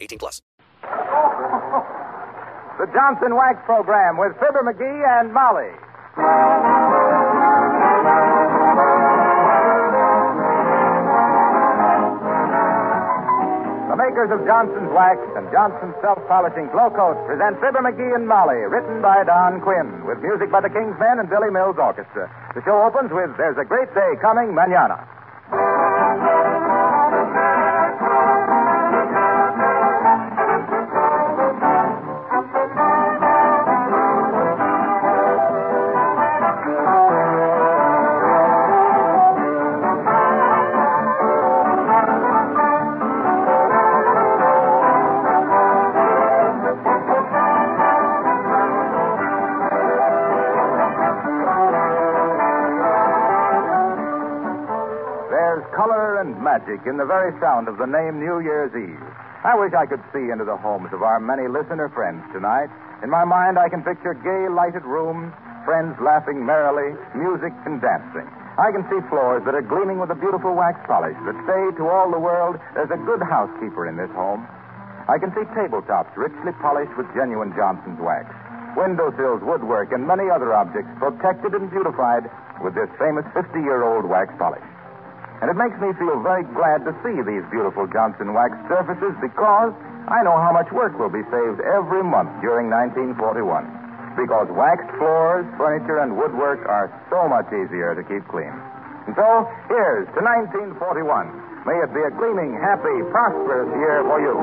18 0.00 0.18
plus. 0.18 0.40
The 2.78 2.86
Johnson 2.92 3.34
Wax 3.34 3.58
Program 3.64 4.18
with 4.18 4.32
Fibber 4.38 4.62
McGee 4.62 5.20
and 5.20 5.32
Molly. 5.32 5.72
The 13.86 13.96
makers 13.96 14.28
of 14.28 14.44
Johnson's 14.44 14.92
Wax 14.92 15.16
and 15.40 15.48
Johnson's 15.54 15.96
Self-Polishing 16.04 16.68
Glow 16.68 16.90
Coat 16.92 17.16
present 17.24 17.56
Fibber 17.64 17.80
McGee 17.80 18.12
and 18.12 18.28
Molly, 18.28 18.60
written 18.68 19.00
by 19.00 19.24
Don 19.24 19.60
Quinn, 19.64 20.04
with 20.04 20.20
music 20.20 20.50
by 20.52 20.60
the 20.60 20.68
King's 20.68 20.98
Men 21.00 21.16
and 21.22 21.30
Billy 21.30 21.48
Mills 21.48 21.80
Orchestra. 21.80 22.28
The 22.52 22.60
show 22.66 22.76
opens 22.82 23.08
with 23.08 23.32
There's 23.38 23.56
a 23.56 23.64
Great 23.64 23.88
Day 23.94 24.20
Coming 24.20 24.52
Manana. 24.52 25.00
Magic 56.76 56.86
in 56.88 56.96
the 56.96 57.04
very 57.04 57.32
sound 57.40 57.68
of 57.68 57.78
the 57.78 57.86
name 57.86 58.20
New 58.20 58.40
Year's 58.40 58.72
Eve. 58.76 59.00
I 59.44 59.56
wish 59.56 59.72
I 59.72 59.86
could 59.86 60.02
see 60.12 60.28
into 60.32 60.44
the 60.44 60.56
homes 60.56 60.92
of 60.92 61.02
our 61.02 61.20
many 61.20 61.48
listener 61.48 61.88
friends 61.88 62.22
tonight. 62.32 62.68
In 63.02 63.10
my 63.10 63.24
mind, 63.24 63.58
I 63.58 63.68
can 63.68 63.82
picture 63.82 64.14
gay, 64.14 64.48
lighted 64.52 64.84
rooms, 64.84 65.32
friends 65.64 65.96
laughing 66.02 66.44
merrily, 66.44 66.96
music 67.14 67.52
and 67.64 67.80
dancing. 67.80 68.26
I 68.58 68.72
can 68.72 68.84
see 68.88 69.00
floors 69.08 69.44
that 69.44 69.54
are 69.54 69.64
gleaming 69.64 70.00
with 70.00 70.10
a 70.10 70.18
beautiful 70.18 70.56
wax 70.56 70.80
polish 70.88 71.16
that 71.28 71.36
say 71.46 71.62
to 71.76 71.88
all 71.88 72.10
the 72.10 72.20
world 72.20 72.56
there's 72.74 72.92
a 72.92 73.00
good 73.04 73.20
housekeeper 73.22 73.86
in 73.86 73.96
this 73.96 74.10
home. 74.16 74.44
I 75.08 75.18
can 75.20 75.30
see 75.36 75.44
tabletops 75.54 76.12
richly 76.16 76.52
polished 76.60 76.96
with 76.96 77.06
genuine 77.14 77.52
Johnson's 77.54 78.00
wax, 78.00 78.26
windowsills, 78.76 79.44
woodwork, 79.44 79.92
and 79.92 80.04
many 80.04 80.28
other 80.28 80.52
objects 80.52 80.90
protected 80.98 81.54
and 81.54 81.70
beautified 81.70 82.26
with 82.64 82.74
this 82.74 82.90
famous 82.98 83.24
50 83.36 83.60
year 83.60 83.84
old 83.84 84.08
wax 84.08 84.32
polish. 84.40 84.64
And 85.42 85.52
it 85.52 85.56
makes 85.56 85.76
me 85.76 85.92
feel 86.00 86.16
very 86.24 86.44
glad 86.56 86.84
to 86.88 86.96
see 87.04 87.20
these 87.20 87.44
beautiful 87.52 87.84
Johnson 87.92 88.32
wax 88.32 88.56
surfaces 88.68 89.12
because 89.20 89.76
I 90.08 90.24
know 90.24 90.38
how 90.38 90.54
much 90.54 90.70
work 90.72 90.96
will 90.96 91.12
be 91.12 91.22
saved 91.28 91.60
every 91.60 92.00
month 92.00 92.32
during 92.40 92.72
1941. 92.72 93.20
Because 94.16 94.48
waxed 94.48 94.88
floors, 94.96 95.44
furniture, 95.60 96.00
and 96.00 96.16
woodwork 96.16 96.64
are 96.64 96.88
so 97.12 97.28
much 97.28 97.52
easier 97.52 97.92
to 97.92 98.00
keep 98.06 98.24
clean. 98.32 98.54
And 99.06 99.12
so, 99.12 99.44
here's 99.68 100.08
to 100.16 100.20
1941. 100.24 101.04
May 101.68 101.76
it 101.84 101.92
be 101.92 102.00
a 102.00 102.10
gleaming, 102.16 102.56
happy, 102.56 102.96
prosperous 103.12 103.68
year 103.76 104.00
for 104.08 104.18
you. 104.24 104.34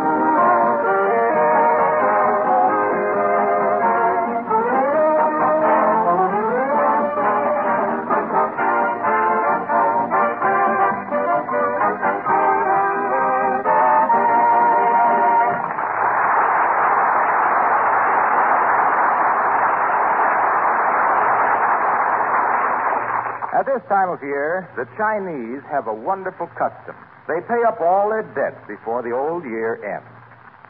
This 23.73 23.81
time 23.89 24.13
of 24.13 24.21
year, 24.21 24.69
the 24.77 24.85
Chinese 24.93 25.65
have 25.65 25.89
a 25.89 25.93
wonderful 25.93 26.45
custom. 26.53 26.93
They 27.25 27.41
pay 27.49 27.57
up 27.65 27.81
all 27.81 28.13
their 28.13 28.21
debts 28.37 28.61
before 28.69 29.01
the 29.01 29.17
old 29.17 29.41
year 29.49 29.81
ends. 29.81 30.05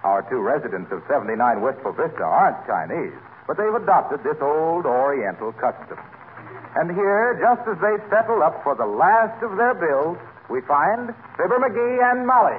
Our 0.08 0.24
two 0.32 0.40
residents 0.40 0.88
of 0.88 1.04
79 1.12 1.36
Wistful 1.60 2.00
Vista 2.00 2.24
aren't 2.24 2.64
Chinese, 2.64 3.12
but 3.44 3.60
they've 3.60 3.76
adopted 3.76 4.24
this 4.24 4.40
old 4.40 4.88
Oriental 4.88 5.52
custom. 5.60 6.00
And 6.80 6.96
here, 6.96 7.36
just 7.44 7.68
as 7.68 7.76
they 7.84 8.00
settle 8.08 8.40
up 8.40 8.64
for 8.64 8.76
the 8.76 8.88
last 8.88 9.36
of 9.44 9.60
their 9.60 9.76
bills, 9.76 10.16
we 10.48 10.64
find 10.64 11.12
Fibber 11.36 11.60
McGee 11.60 12.00
and 12.08 12.24
Molly. 12.24 12.56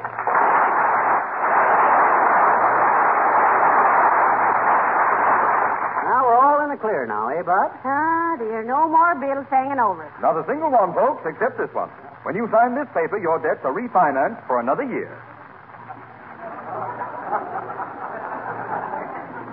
Now 6.05 6.21
we're 6.29 6.37
all 6.37 6.61
in 6.65 6.69
the 6.69 6.74
clear 6.85 7.09
now, 7.09 7.33
eh, 7.33 7.41
Bud? 7.41 7.73
Ah, 7.81 8.37
dear, 8.37 8.61
no 8.61 8.85
more 8.93 9.17
bills 9.17 9.49
hanging 9.49 9.81
over. 9.81 10.05
Not 10.21 10.37
a 10.37 10.45
single 10.45 10.69
one, 10.69 10.93
folks, 10.93 11.25
except 11.25 11.57
this 11.57 11.73
one. 11.73 11.89
When 12.29 12.37
you 12.37 12.45
sign 12.53 12.77
this 12.77 12.85
paper, 12.93 13.17
your 13.17 13.41
debts 13.41 13.65
are 13.65 13.73
refinanced 13.73 14.45
for 14.45 14.61
another 14.61 14.85
year. 14.85 15.09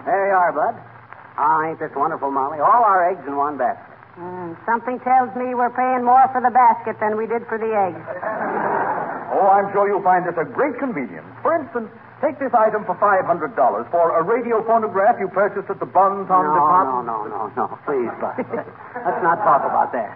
There 0.03 0.27
you 0.27 0.35
are, 0.35 0.51
Bud. 0.51 0.75
Ah, 1.39 1.71
ain't 1.71 1.79
this 1.79 1.95
wonderful, 1.95 2.35
Molly? 2.35 2.59
All 2.59 2.83
our 2.83 3.07
eggs 3.07 3.23
in 3.23 3.39
one 3.39 3.55
basket. 3.55 3.95
Hmm, 4.19 4.59
something 4.67 4.99
tells 4.99 5.31
me 5.39 5.55
we're 5.55 5.71
paying 5.71 6.03
more 6.03 6.27
for 6.35 6.43
the 6.43 6.51
basket 6.51 6.99
than 6.99 7.15
we 7.15 7.31
did 7.31 7.47
for 7.47 7.55
the 7.55 7.71
eggs. 7.71 8.03
Oh, 9.31 9.47
I'm 9.47 9.71
sure 9.71 9.87
you'll 9.87 10.03
find 10.03 10.27
this 10.27 10.35
a 10.35 10.43
great 10.43 10.75
convenience. 10.83 11.31
For 11.39 11.55
instance, 11.55 11.87
take 12.21 12.37
this 12.37 12.53
item 12.53 12.85
for 12.85 12.95
$500 12.95 13.25
for 13.89 14.05
a 14.17 14.21
radio 14.23 14.61
phonograph 14.63 15.17
you 15.19 15.27
purchased 15.27 15.69
at 15.69 15.79
the 15.81 15.89
Bon 15.89 16.25
Ton 16.29 16.45
no, 16.45 16.53
Department. 16.53 17.05
no, 17.09 17.25
no, 17.25 17.49
no, 17.49 17.65
no. 17.67 17.79
Please, 17.89 18.13
Bud. 18.21 18.37
Let's 18.37 19.21
not 19.25 19.41
talk 19.41 19.65
about 19.65 19.89
that. 19.91 20.13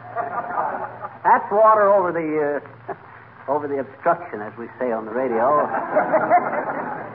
That's 1.25 1.49
water 1.51 1.89
over 1.89 2.13
the 2.13 2.61
uh, 2.93 2.93
over 3.51 3.67
the 3.67 3.81
obstruction, 3.81 4.41
as 4.41 4.53
we 4.57 4.69
say 4.77 4.93
on 4.93 5.05
the 5.05 5.13
radio. 5.13 5.41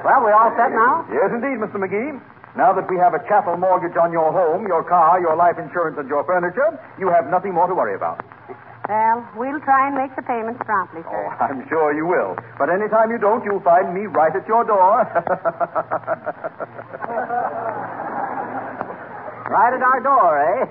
well, 0.04 0.20
we 0.26 0.30
all 0.34 0.50
set 0.58 0.70
now? 0.74 1.06
Yes, 1.10 1.30
indeed, 1.30 1.58
Mr. 1.62 1.78
McGee. 1.78 2.18
Now 2.58 2.74
that 2.74 2.90
we 2.90 2.98
have 2.98 3.14
a 3.14 3.22
chattel 3.30 3.56
mortgage 3.56 3.96
on 3.96 4.10
your 4.10 4.32
home, 4.34 4.66
your 4.66 4.82
car, 4.82 5.20
your 5.20 5.36
life 5.36 5.58
insurance, 5.58 5.98
and 5.98 6.08
your 6.08 6.24
furniture, 6.26 6.74
you 6.98 7.08
have 7.08 7.30
nothing 7.30 7.54
more 7.54 7.68
to 7.68 7.74
worry 7.74 7.94
about. 7.94 8.18
Well, 8.90 9.22
we'll 9.38 9.60
try 9.62 9.86
and 9.86 9.94
make 9.94 10.10
the 10.16 10.22
payments 10.26 10.58
promptly, 10.66 11.02
sir. 11.06 11.14
Oh, 11.14 11.30
I'm 11.38 11.62
sure 11.70 11.94
you 11.94 12.06
will. 12.10 12.34
But 12.58 12.70
any 12.74 12.88
time 12.90 13.12
you 13.14 13.18
don't, 13.22 13.44
you'll 13.44 13.62
find 13.62 13.94
me 13.94 14.06
right 14.10 14.34
at 14.34 14.48
your 14.48 14.64
door. 14.64 15.06
Right 19.50 19.74
at 19.74 19.82
our 19.82 19.98
door, 20.00 20.38
eh? 20.38 20.62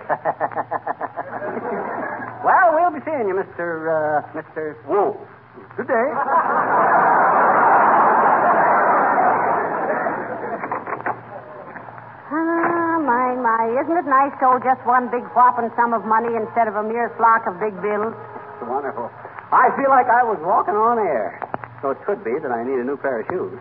well, 2.46 2.72
we'll 2.74 2.92
be 2.98 3.04
seeing 3.04 3.28
you, 3.28 3.36
Mr. 3.36 3.92
Uh, 3.92 4.24
Mr. 4.32 4.74
Whoa. 4.88 5.20
Good 5.76 5.88
day. 5.88 5.94
Ah, 12.30 13.02
my, 13.02 13.34
my. 13.42 13.64
Isn't 13.82 13.98
it 13.98 14.06
nice 14.06 14.34
to 14.40 14.46
owe 14.46 14.62
just 14.62 14.86
one 14.86 15.10
big 15.10 15.26
whopping 15.34 15.74
sum 15.74 15.98
of 15.98 16.06
money 16.06 16.30
instead 16.38 16.70
of 16.70 16.78
a 16.78 16.84
mere 16.86 17.10
flock 17.18 17.50
of 17.50 17.58
big 17.58 17.74
bills? 17.82 18.14
It's 18.14 18.70
Wonderful. 18.70 19.10
I 19.50 19.74
feel 19.74 19.90
like 19.90 20.06
I 20.06 20.22
was 20.22 20.38
walking 20.46 20.78
on 20.78 21.02
air. 21.02 21.42
So 21.82 21.90
it 21.90 21.98
could 22.06 22.22
be 22.24 22.38
that 22.38 22.52
I 22.54 22.62
need 22.62 22.78
a 22.78 22.86
new 22.86 22.98
pair 23.02 23.22
of 23.22 23.26
shoes. 23.34 23.58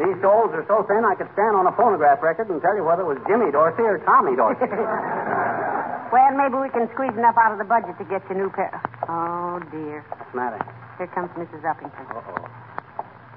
These 0.00 0.16
soles 0.22 0.54
are 0.54 0.64
so 0.70 0.86
thin 0.86 1.02
I 1.04 1.18
could 1.18 1.28
stand 1.34 1.58
on 1.58 1.66
a 1.66 1.74
phonograph 1.74 2.22
record 2.22 2.48
and 2.48 2.62
tell 2.62 2.72
you 2.78 2.86
whether 2.86 3.02
it 3.02 3.10
was 3.12 3.20
Jimmy 3.26 3.50
Dorsey 3.50 3.82
or 3.82 3.98
Tommy 4.08 4.36
Dorsey. 4.36 4.70
Well, 6.08 6.32
maybe 6.32 6.56
we 6.56 6.70
can 6.72 6.88
squeeze 6.96 7.12
enough 7.20 7.36
out 7.36 7.52
of 7.52 7.58
the 7.60 7.68
budget 7.68 7.92
to 8.00 8.04
get 8.08 8.24
you 8.32 8.36
a 8.36 8.38
new 8.40 8.48
pair. 8.48 8.72
Oh, 9.12 9.60
dear. 9.68 10.00
What's 10.08 10.24
the 10.32 10.36
matter? 10.40 10.56
Here 10.96 11.06
comes 11.12 11.28
Mrs. 11.36 11.60
Uppington. 11.60 12.00
Uh-oh. 12.08 12.67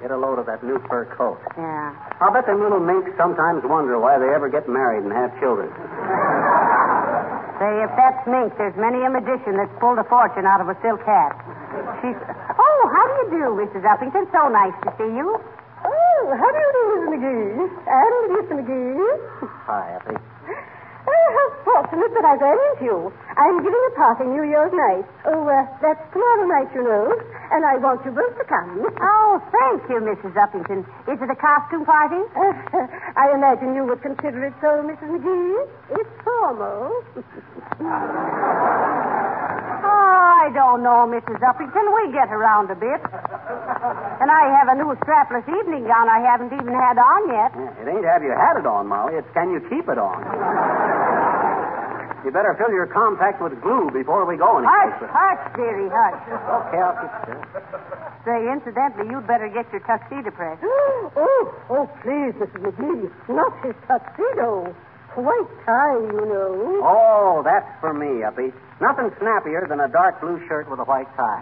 Get 0.01 0.09
a 0.09 0.17
load 0.17 0.41
of 0.41 0.49
that 0.49 0.65
new 0.65 0.81
fur 0.89 1.05
coat. 1.13 1.37
Yeah. 1.53 1.93
I'll 2.19 2.33
bet 2.33 2.49
them 2.49 2.57
little 2.57 2.81
minks 2.81 3.13
sometimes 3.21 3.61
wonder 3.61 4.01
why 4.01 4.17
they 4.17 4.33
ever 4.33 4.49
get 4.49 4.65
married 4.65 5.05
and 5.05 5.13
have 5.13 5.29
children. 5.37 5.69
Say, 7.61 7.69
if 7.85 7.93
that's 7.93 8.17
mink, 8.25 8.57
there's 8.57 8.73
many 8.81 9.05
a 9.05 9.13
magician 9.13 9.61
that's 9.61 9.69
pulled 9.77 10.01
a 10.01 10.07
fortune 10.09 10.49
out 10.49 10.57
of 10.57 10.73
a 10.73 10.77
silk 10.81 11.05
hat. 11.05 11.37
She's. 12.01 12.17
Oh, 12.17 12.81
how 12.89 13.03
do 13.05 13.13
you 13.21 13.27
do, 13.29 13.45
Mrs. 13.61 13.85
Uppington? 13.85 14.25
So 14.33 14.49
nice 14.49 14.73
to 14.81 14.89
see 14.97 15.13
you. 15.13 15.37
Oh, 15.85 16.21
how 16.33 16.49
do 16.49 16.57
you 16.57 16.71
do, 16.73 16.83
Miss 16.89 17.03
McGee? 17.13 17.69
And 17.85 18.25
Mr. 18.41 18.53
McGee? 18.57 19.49
Hi, 19.69 20.01
Effie. 20.01 20.17
Oh, 21.07 21.27
how 21.33 21.47
fortunate 21.65 22.11
that 22.13 22.25
I 22.25 22.35
ran 22.37 22.57
into 22.73 22.85
you. 22.85 22.97
I'm 23.37 23.57
giving 23.63 23.83
a 23.89 23.93
party 23.97 24.25
New 24.29 24.43
Year's 24.45 24.73
night. 24.73 25.05
Oh, 25.25 25.47
uh, 25.47 25.65
that's 25.81 26.01
tomorrow 26.13 26.45
night, 26.45 26.69
you 26.75 26.83
know. 26.83 27.09
And 27.51 27.65
I 27.65 27.77
want 27.81 28.05
you 28.05 28.11
both 28.11 28.37
to 28.37 28.45
come. 28.45 28.85
Oh, 29.01 29.41
thank 29.51 29.81
you, 29.89 29.97
Mrs. 29.99 30.33
Uppington. 30.37 30.85
Is 31.09 31.17
it 31.19 31.29
a 31.29 31.35
costume 31.35 31.85
party? 31.85 32.21
I 33.17 33.33
imagine 33.33 33.73
you 33.75 33.83
would 33.85 34.01
consider 34.01 34.45
it 34.45 34.53
so, 34.61 34.85
Mrs. 34.85 35.09
McGee. 35.09 35.67
It's 35.99 36.13
formal. 36.23 36.93
Oh, 39.81 40.33
I 40.45 40.53
don't 40.53 40.83
know, 40.83 41.09
Mrs. 41.09 41.41
Uppington. 41.41 41.85
We 41.97 42.13
get 42.13 42.29
around 42.29 42.69
a 42.69 42.75
bit. 42.75 43.01
And 43.01 44.29
I 44.29 44.53
have 44.61 44.69
a 44.69 44.75
new 44.77 44.93
strapless 45.01 45.47
evening 45.49 45.87
gown 45.89 46.07
I 46.09 46.19
haven't 46.21 46.53
even 46.53 46.69
had 46.73 46.97
on 47.01 47.21
yet. 47.29 47.51
It 47.81 47.89
ain't 47.89 48.05
have 48.05 48.21
you 48.21 48.29
had 48.29 48.57
it 48.61 48.65
on, 48.67 48.85
Molly. 48.87 49.15
It's 49.17 49.27
can 49.33 49.49
you 49.51 49.59
keep 49.69 49.89
it 49.89 49.97
on? 49.97 50.21
You 52.23 52.29
better 52.31 52.53
fill 52.57 52.69
your 52.71 52.85
compact 52.85 53.41
with 53.41 53.59
glue 53.61 53.89
before 53.89 54.25
we 54.29 54.37
go 54.37 54.57
any 54.61 54.67
Hush, 54.69 54.93
anyplace. 54.93 55.09
hush, 55.11 55.43
dearie, 55.57 55.89
hush. 55.89 56.21
Okay, 56.29 56.77
I'll 56.77 56.97
keep 57.01 57.13
still. 57.25 57.41
Say, 58.25 58.45
incidentally, 58.51 59.09
you'd 59.09 59.25
better 59.25 59.49
get 59.49 59.65
your 59.73 59.81
tuxedo 59.81 60.29
pressed. 60.29 60.61
oh, 60.65 61.49
oh, 61.69 61.89
please, 62.05 62.37
Mrs. 62.37 62.61
McGee. 62.61 63.09
Not 63.27 63.57
his 63.65 63.73
tuxedo. 63.89 64.69
White 65.17 65.49
tie, 65.65 65.97
you 65.97 66.23
know. 66.29 66.79
Oh, 66.85 67.41
that's 67.43 67.67
for 67.81 67.91
me, 67.93 68.23
Uppy. 68.23 68.53
Nothing 68.79 69.09
snappier 69.19 69.65
than 69.67 69.79
a 69.81 69.87
dark 69.89 70.21
blue 70.21 70.39
shirt 70.47 70.69
with 70.69 70.79
a 70.79 70.85
white 70.85 71.09
tie. 71.17 71.41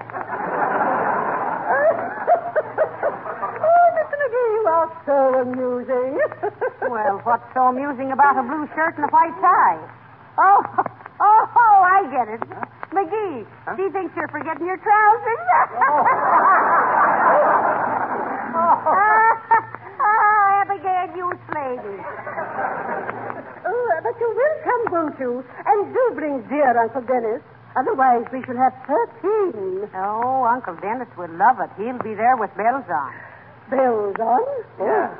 oh, 2.50 3.86
Mr. 4.00 4.16
McGee, 4.16 4.50
you 4.56 4.64
are 4.68 4.90
so 5.06 5.18
amusing. 5.44 6.20
Well, 6.90 7.20
what's 7.24 7.44
so 7.54 7.68
amusing 7.68 8.12
about 8.12 8.38
a 8.40 8.44
blue 8.48 8.68
shirt 8.76 8.96
and 8.96 9.06
a 9.06 9.10
white 9.12 9.36
tie? 9.42 9.78
Oh, 10.40 10.64
oh, 11.20 11.42
oh 11.64 11.78
I 11.84 12.08
get 12.10 12.28
it. 12.32 12.42
McGee, 12.96 13.46
she 13.78 13.86
thinks 13.92 14.16
you're 14.16 14.28
forgetting 14.30 14.66
your 14.66 14.78
trousers. 14.78 15.44
ah, 18.56 18.96
Abigail, 20.64 21.12
you 21.16 21.28
lady. 21.54 21.98
Oh, 23.68 24.00
but 24.02 24.16
you 24.20 24.30
will 24.32 24.58
come, 24.64 24.84
won't 24.94 25.20
you? 25.20 25.44
And 25.66 25.94
do 25.94 26.12
bring 26.16 26.42
dear 26.48 26.78
Uncle 26.78 27.02
Dennis. 27.02 27.42
Otherwise, 27.76 28.26
we 28.34 28.42
shall 28.46 28.58
have 28.58 28.74
13. 29.22 29.90
Oh, 29.96 30.44
Uncle 30.50 30.76
Dennis 30.82 31.08
will 31.18 31.30
love 31.38 31.60
it. 31.60 31.70
He'll 31.78 32.00
be 32.02 32.16
there 32.16 32.36
with 32.38 32.50
bells 32.58 32.86
on. 32.90 33.14
bells 33.70 34.16
on. 34.20 34.42
Yeah. 34.80 35.14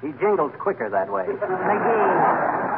He 0.00 0.12
jingles 0.18 0.52
quicker 0.58 0.88
that 0.88 1.12
way. 1.12 1.26
McGee, 1.26 2.69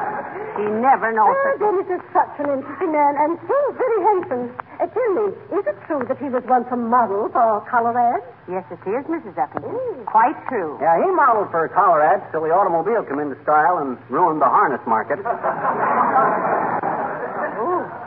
he 0.57 0.67
never 0.69 1.13
knows 1.13 1.33
Ah, 1.35 1.51
it. 1.55 1.59
Dennis 1.61 1.89
is 1.89 2.03
such 2.13 2.35
an 2.45 2.49
interesting 2.53 2.93
man 2.93 3.15
and 3.17 3.39
so 3.49 3.57
very 3.77 4.01
handsome. 4.05 4.45
Uh, 4.81 4.87
tell 4.91 5.11
me, 5.17 5.27
is 5.57 5.65
it 5.67 5.77
true 5.87 6.05
that 6.09 6.19
he 6.19 6.29
was 6.29 6.43
once 6.49 6.67
a 6.71 6.77
model 6.77 7.29
for 7.33 7.61
color 7.71 7.97
ads? 7.97 8.25
Yes, 8.51 8.65
it 8.71 8.83
is, 8.89 9.05
Mrs. 9.07 9.35
Uppington. 9.39 9.73
Mm. 9.73 10.05
Quite 10.07 10.37
true. 10.49 10.77
Yeah, 10.81 10.99
he 11.03 11.09
modeled 11.11 11.51
for 11.51 11.69
collar 11.73 12.03
ads 12.03 12.23
till 12.33 12.43
the 12.43 12.51
automobile 12.51 13.03
came 13.05 13.19
into 13.21 13.37
style 13.43 13.79
and 13.79 13.97
ruined 14.11 14.41
the 14.43 14.51
harness 14.51 14.81
market. 14.87 15.19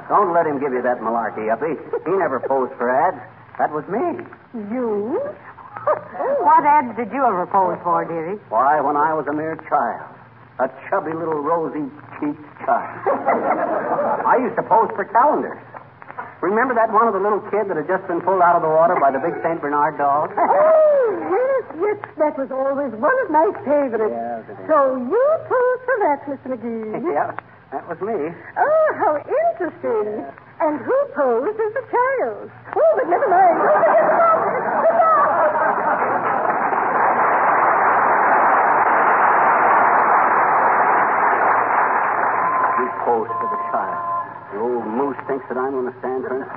Don't 0.10 0.34
let 0.34 0.46
him 0.46 0.60
give 0.60 0.72
you 0.74 0.82
that 0.84 1.02
malarkey, 1.02 1.50
Uppy. 1.50 1.74
He 2.06 2.12
never 2.14 2.40
posed 2.40 2.74
for 2.78 2.90
ads. 2.94 3.18
That 3.58 3.72
was 3.72 3.84
me. 3.90 4.22
You? 4.74 5.22
What 6.46 6.64
ads 6.66 6.96
did 6.98 7.12
you 7.12 7.24
ever 7.26 7.46
pose 7.48 7.78
for, 7.84 8.06
dearie? 8.06 8.38
Why, 8.50 8.80
when 8.82 8.96
I 8.98 9.14
was 9.14 9.28
a 9.28 9.34
mere 9.34 9.56
child. 9.70 10.10
A 10.58 10.70
chubby 10.90 11.14
little 11.14 11.42
rosy 11.42 11.86
cheeked 12.20 12.42
child. 12.66 13.02
I 14.26 14.38
used 14.42 14.56
to 14.58 14.64
pose 14.64 14.90
for 14.96 15.06
calendars. 15.06 15.60
Remember 16.42 16.74
that 16.76 16.92
one 16.92 17.08
of 17.08 17.14
the 17.16 17.20
little 17.24 17.42
kid 17.50 17.70
that 17.72 17.78
had 17.78 17.88
just 17.88 18.06
been 18.08 18.22
pulled 18.22 18.42
out 18.44 18.56
of 18.56 18.62
the 18.62 18.70
water 18.70 18.96
by 19.00 19.10
the 19.10 19.20
big 19.20 19.34
St. 19.42 19.60
Bernard 19.62 19.98
dog? 19.98 20.32
Oh, 21.06 21.14
yes, 21.30 21.66
yes, 21.80 22.00
that 22.18 22.34
was 22.38 22.50
always 22.50 22.90
one 22.98 23.14
of 23.24 23.30
my 23.30 23.46
favorites. 23.62 24.10
Yes, 24.10 24.42
it 24.50 24.58
is. 24.58 24.68
So 24.68 24.98
you 24.98 25.24
posed 25.46 25.84
for 25.86 25.98
that, 26.02 26.20
Mr. 26.26 26.50
McGee. 26.58 26.98
yeah, 27.14 27.30
that 27.72 27.86
was 27.88 28.02
me. 28.02 28.34
Oh, 28.58 28.88
how 28.98 29.14
interesting. 29.22 30.26
And 30.66 30.82
who 30.82 30.98
posed 31.14 31.60
as 31.62 31.72
the 31.78 31.86
child? 31.94 32.50
Oh, 32.76 32.92
but 32.98 33.06
never 33.08 33.28
mind. 33.30 33.60
Oh, 43.08 43.26
but 43.26 43.30
never 43.30 43.30
mind. 43.30 43.30
You 43.30 43.30
posed 43.30 43.34
for 43.38 43.50
the 43.54 43.62
child. 43.72 44.02
The 44.54 44.60
old 44.62 44.86
moose 44.88 45.20
thinks 45.28 45.46
that 45.50 45.58
I'm 45.58 45.72
going 45.74 45.90
to 45.92 45.98
stand 46.00 46.22
for 46.26 46.38
him. 46.42 46.48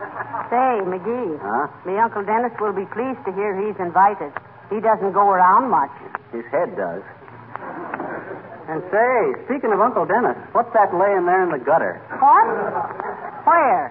Say, 0.52 0.70
McGee, 0.86 1.36
Huh? 1.40 1.66
me 1.84 1.98
Uncle 1.98 2.22
Dennis 2.24 2.52
will 2.60 2.72
be 2.72 2.86
pleased 2.94 3.20
to 3.26 3.32
hear 3.32 3.52
he's 3.58 3.76
invited. 3.80 4.32
He 4.70 4.80
doesn't 4.80 5.12
go 5.12 5.28
around 5.28 5.68
much. 5.70 5.90
His 6.32 6.44
head 6.52 6.76
does. 6.76 7.02
And 8.68 8.84
say, 8.92 9.44
speaking 9.48 9.72
of 9.72 9.80
Uncle 9.80 10.04
Dennis, 10.04 10.36
what's 10.52 10.72
that 10.76 10.92
laying 10.92 11.24
there 11.24 11.42
in 11.42 11.50
the 11.50 11.58
gutter? 11.58 11.96
What? 12.20 12.44
Where? 13.48 13.88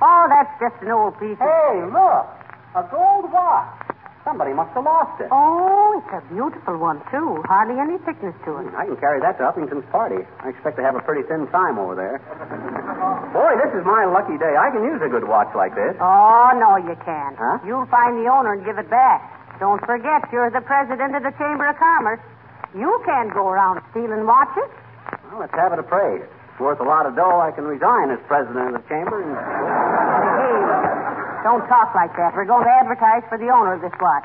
Oh, 0.00 0.24
that's 0.32 0.50
just 0.60 0.80
an 0.82 0.90
old 0.90 1.18
piece. 1.20 1.36
of- 1.36 1.44
Hey, 1.44 1.84
look! 1.92 2.26
A 2.74 2.82
gold 2.90 3.30
watch. 3.30 3.83
Somebody 4.24 4.56
must 4.56 4.72
have 4.72 4.88
lost 4.88 5.20
it. 5.20 5.28
Oh, 5.28 6.00
it's 6.00 6.08
a 6.16 6.24
beautiful 6.32 6.80
one, 6.80 7.04
too. 7.12 7.44
Hardly 7.44 7.76
any 7.76 8.00
thickness 8.08 8.32
to 8.48 8.56
it. 8.56 8.72
Hmm, 8.72 8.80
I 8.80 8.88
can 8.88 8.96
carry 8.96 9.20
that 9.20 9.36
to 9.36 9.44
Uppington's 9.44 9.84
party. 9.92 10.24
I 10.40 10.48
expect 10.48 10.80
to 10.80 10.82
have 10.82 10.96
a 10.96 11.04
pretty 11.04 11.28
thin 11.28 11.44
time 11.52 11.76
over 11.76 11.92
there. 11.92 12.16
Boy, 13.36 13.52
this 13.60 13.68
is 13.76 13.84
my 13.84 14.08
lucky 14.08 14.40
day. 14.40 14.56
I 14.56 14.72
can 14.72 14.80
use 14.80 15.04
a 15.04 15.12
good 15.12 15.28
watch 15.28 15.52
like 15.52 15.76
this. 15.76 15.92
Oh, 16.00 16.56
no, 16.56 16.80
you 16.80 16.96
can't. 17.04 17.36
Huh? 17.36 17.60
You'll 17.68 17.84
find 17.92 18.16
the 18.16 18.32
owner 18.32 18.56
and 18.56 18.64
give 18.64 18.80
it 18.80 18.88
back. 18.88 19.20
Don't 19.60 19.84
forget, 19.84 20.24
you're 20.32 20.50
the 20.50 20.64
president 20.64 21.14
of 21.14 21.22
the 21.22 21.36
Chamber 21.36 21.68
of 21.68 21.76
Commerce. 21.76 22.24
You 22.74 22.90
can't 23.04 23.28
go 23.32 23.46
around 23.46 23.84
stealing 23.92 24.26
watches. 24.26 24.72
Well, 25.30 25.44
let's 25.44 25.54
have 25.54 25.76
it 25.76 25.78
appraised. 25.78 26.26
It's 26.26 26.60
worth 26.60 26.80
a 26.80 26.88
lot 26.88 27.06
of 27.06 27.14
dough. 27.14 27.44
I 27.44 27.52
can 27.52 27.64
resign 27.64 28.10
as 28.10 28.18
president 28.26 28.74
of 28.74 28.82
the 28.82 28.88
chamber. 28.88 29.20
And... 29.20 30.03
Don't 31.44 31.60
talk 31.68 31.92
like 31.92 32.16
that. 32.16 32.32
We're 32.32 32.48
going 32.48 32.64
to 32.64 32.72
advertise 32.72 33.20
for 33.28 33.36
the 33.36 33.52
owner 33.52 33.76
of 33.76 33.84
this 33.84 33.92
watch. 34.00 34.24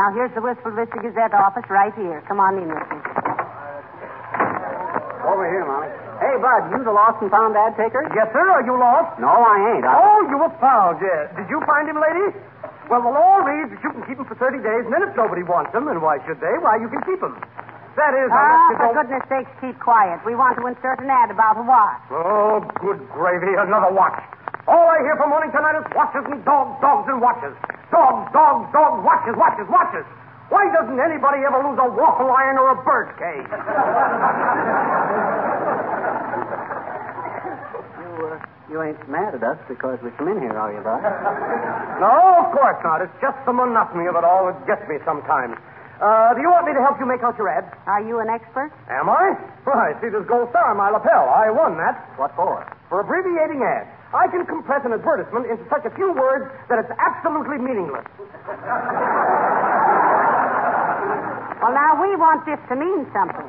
Now, 0.00 0.08
here's 0.16 0.32
the 0.32 0.40
Wistful 0.40 0.72
Vista 0.72 0.96
Gazette 0.96 1.36
office 1.36 1.68
right 1.68 1.92
here. 1.92 2.24
Come 2.24 2.40
on 2.40 2.56
in, 2.56 2.72
mister. 2.72 2.98
Over 5.28 5.44
here, 5.44 5.68
Molly. 5.68 5.92
Hey, 6.24 6.40
Bud, 6.40 6.72
you 6.72 6.80
the 6.80 6.96
lost 6.96 7.20
and 7.20 7.28
found 7.28 7.52
ad 7.52 7.76
taker? 7.76 8.00
Yes, 8.16 8.32
sir. 8.32 8.48
Are 8.48 8.64
you 8.64 8.80
lost? 8.80 9.20
No, 9.20 9.28
I 9.28 9.76
ain't. 9.76 9.84
I... 9.84 9.92
Oh, 9.92 10.24
you 10.24 10.40
were 10.40 10.56
found, 10.56 11.04
yes. 11.04 11.28
Did 11.36 11.52
you 11.52 11.60
find 11.68 11.84
him, 11.84 12.00
lady? 12.00 12.32
Well, 12.88 13.04
the 13.04 13.12
law 13.12 13.44
reads 13.44 13.68
that 13.68 13.84
you 13.84 13.92
can 13.92 14.00
keep 14.08 14.16
him 14.16 14.24
for 14.24 14.36
30 14.36 14.64
days, 14.64 14.88
and 14.88 14.92
then 14.92 15.04
if 15.04 15.12
nobody 15.12 15.44
wants 15.44 15.68
him, 15.76 15.84
and 15.92 16.00
why 16.00 16.16
should 16.24 16.40
they? 16.40 16.56
Why, 16.64 16.80
you 16.80 16.88
can 16.88 17.04
keep 17.04 17.20
him. 17.20 17.36
That 17.94 18.10
is, 18.18 18.26
Ah, 18.26 18.34
unless 18.34 18.64
you 18.70 18.74
for 18.74 18.82
don't... 18.82 18.96
goodness 19.06 19.24
sakes, 19.30 19.52
keep 19.62 19.78
quiet. 19.78 20.18
We 20.26 20.34
want 20.34 20.58
to 20.58 20.66
insert 20.66 20.98
an 20.98 21.10
ad 21.10 21.30
about 21.30 21.54
a 21.56 21.62
watch. 21.62 22.02
Oh, 22.10 22.58
good 22.82 22.98
gravy, 23.14 23.54
another 23.54 23.94
watch. 23.94 24.18
All 24.66 24.88
I 24.90 24.98
hear 25.06 25.14
from 25.14 25.30
morning 25.30 25.52
to 25.54 25.60
night 25.62 25.78
is 25.78 25.86
watches 25.94 26.24
and 26.26 26.42
dogs, 26.44 26.74
dogs 26.82 27.06
and 27.06 27.20
watches. 27.22 27.54
Dogs, 27.94 28.26
dogs, 28.34 28.66
dogs, 28.74 28.98
watches, 29.06 29.36
watches, 29.38 29.68
watches. 29.70 30.02
Why 30.50 30.66
doesn't 30.74 30.98
anybody 30.98 31.44
ever 31.46 31.62
lose 31.62 31.78
a 31.78 31.88
waffle 31.88 32.30
iron 32.34 32.58
or 32.58 32.74
a 32.74 32.78
bird 32.82 33.14
cage? 33.16 33.48
You, 37.94 38.10
uh, 38.26 38.38
you 38.70 38.82
ain't 38.82 39.00
mad 39.08 39.34
at 39.34 39.42
us 39.44 39.58
because 39.68 39.98
we 40.02 40.10
come 40.18 40.28
in 40.28 40.40
here, 40.40 40.56
are 40.56 40.72
you, 40.72 40.80
Bud? 40.82 41.02
No, 42.00 42.42
of 42.44 42.52
course 42.52 42.78
not. 42.82 43.02
It's 43.02 43.14
just 43.20 43.36
the 43.46 43.52
monotony 43.52 44.06
of 44.06 44.16
it 44.16 44.24
all 44.24 44.46
that 44.50 44.58
gets 44.66 44.82
me 44.88 44.96
sometimes. 45.04 45.56
Uh, 46.04 46.36
do 46.36 46.44
you 46.44 46.52
want 46.52 46.68
me 46.68 46.76
to 46.76 46.84
help 46.84 47.00
you 47.00 47.08
make 47.08 47.24
out 47.24 47.32
your 47.40 47.48
ad? 47.48 47.64
Are 47.88 48.04
you 48.04 48.20
an 48.20 48.28
expert? 48.28 48.68
Am 48.92 49.08
I? 49.08 49.40
Why, 49.64 49.96
see 50.04 50.12
this 50.12 50.28
gold 50.28 50.52
star 50.52 50.68
on 50.68 50.76
my 50.76 50.92
lapel. 50.92 51.32
I 51.32 51.48
won 51.48 51.80
that. 51.80 51.96
What 52.20 52.36
for? 52.36 52.60
For 52.92 53.00
abbreviating 53.00 53.64
ads. 53.64 53.88
I 54.12 54.28
can 54.28 54.44
compress 54.44 54.84
an 54.84 54.92
advertisement 54.92 55.48
into 55.48 55.64
such 55.72 55.88
a 55.88 55.92
few 55.96 56.12
words 56.12 56.52
that 56.68 56.76
it's 56.76 56.92
absolutely 57.00 57.56
meaningless. 57.56 58.04
Well, 61.64 61.72
now 61.72 61.96
we 61.96 62.12
want 62.20 62.44
this 62.44 62.60
to 62.68 62.76
mean 62.76 63.08
something. 63.16 63.48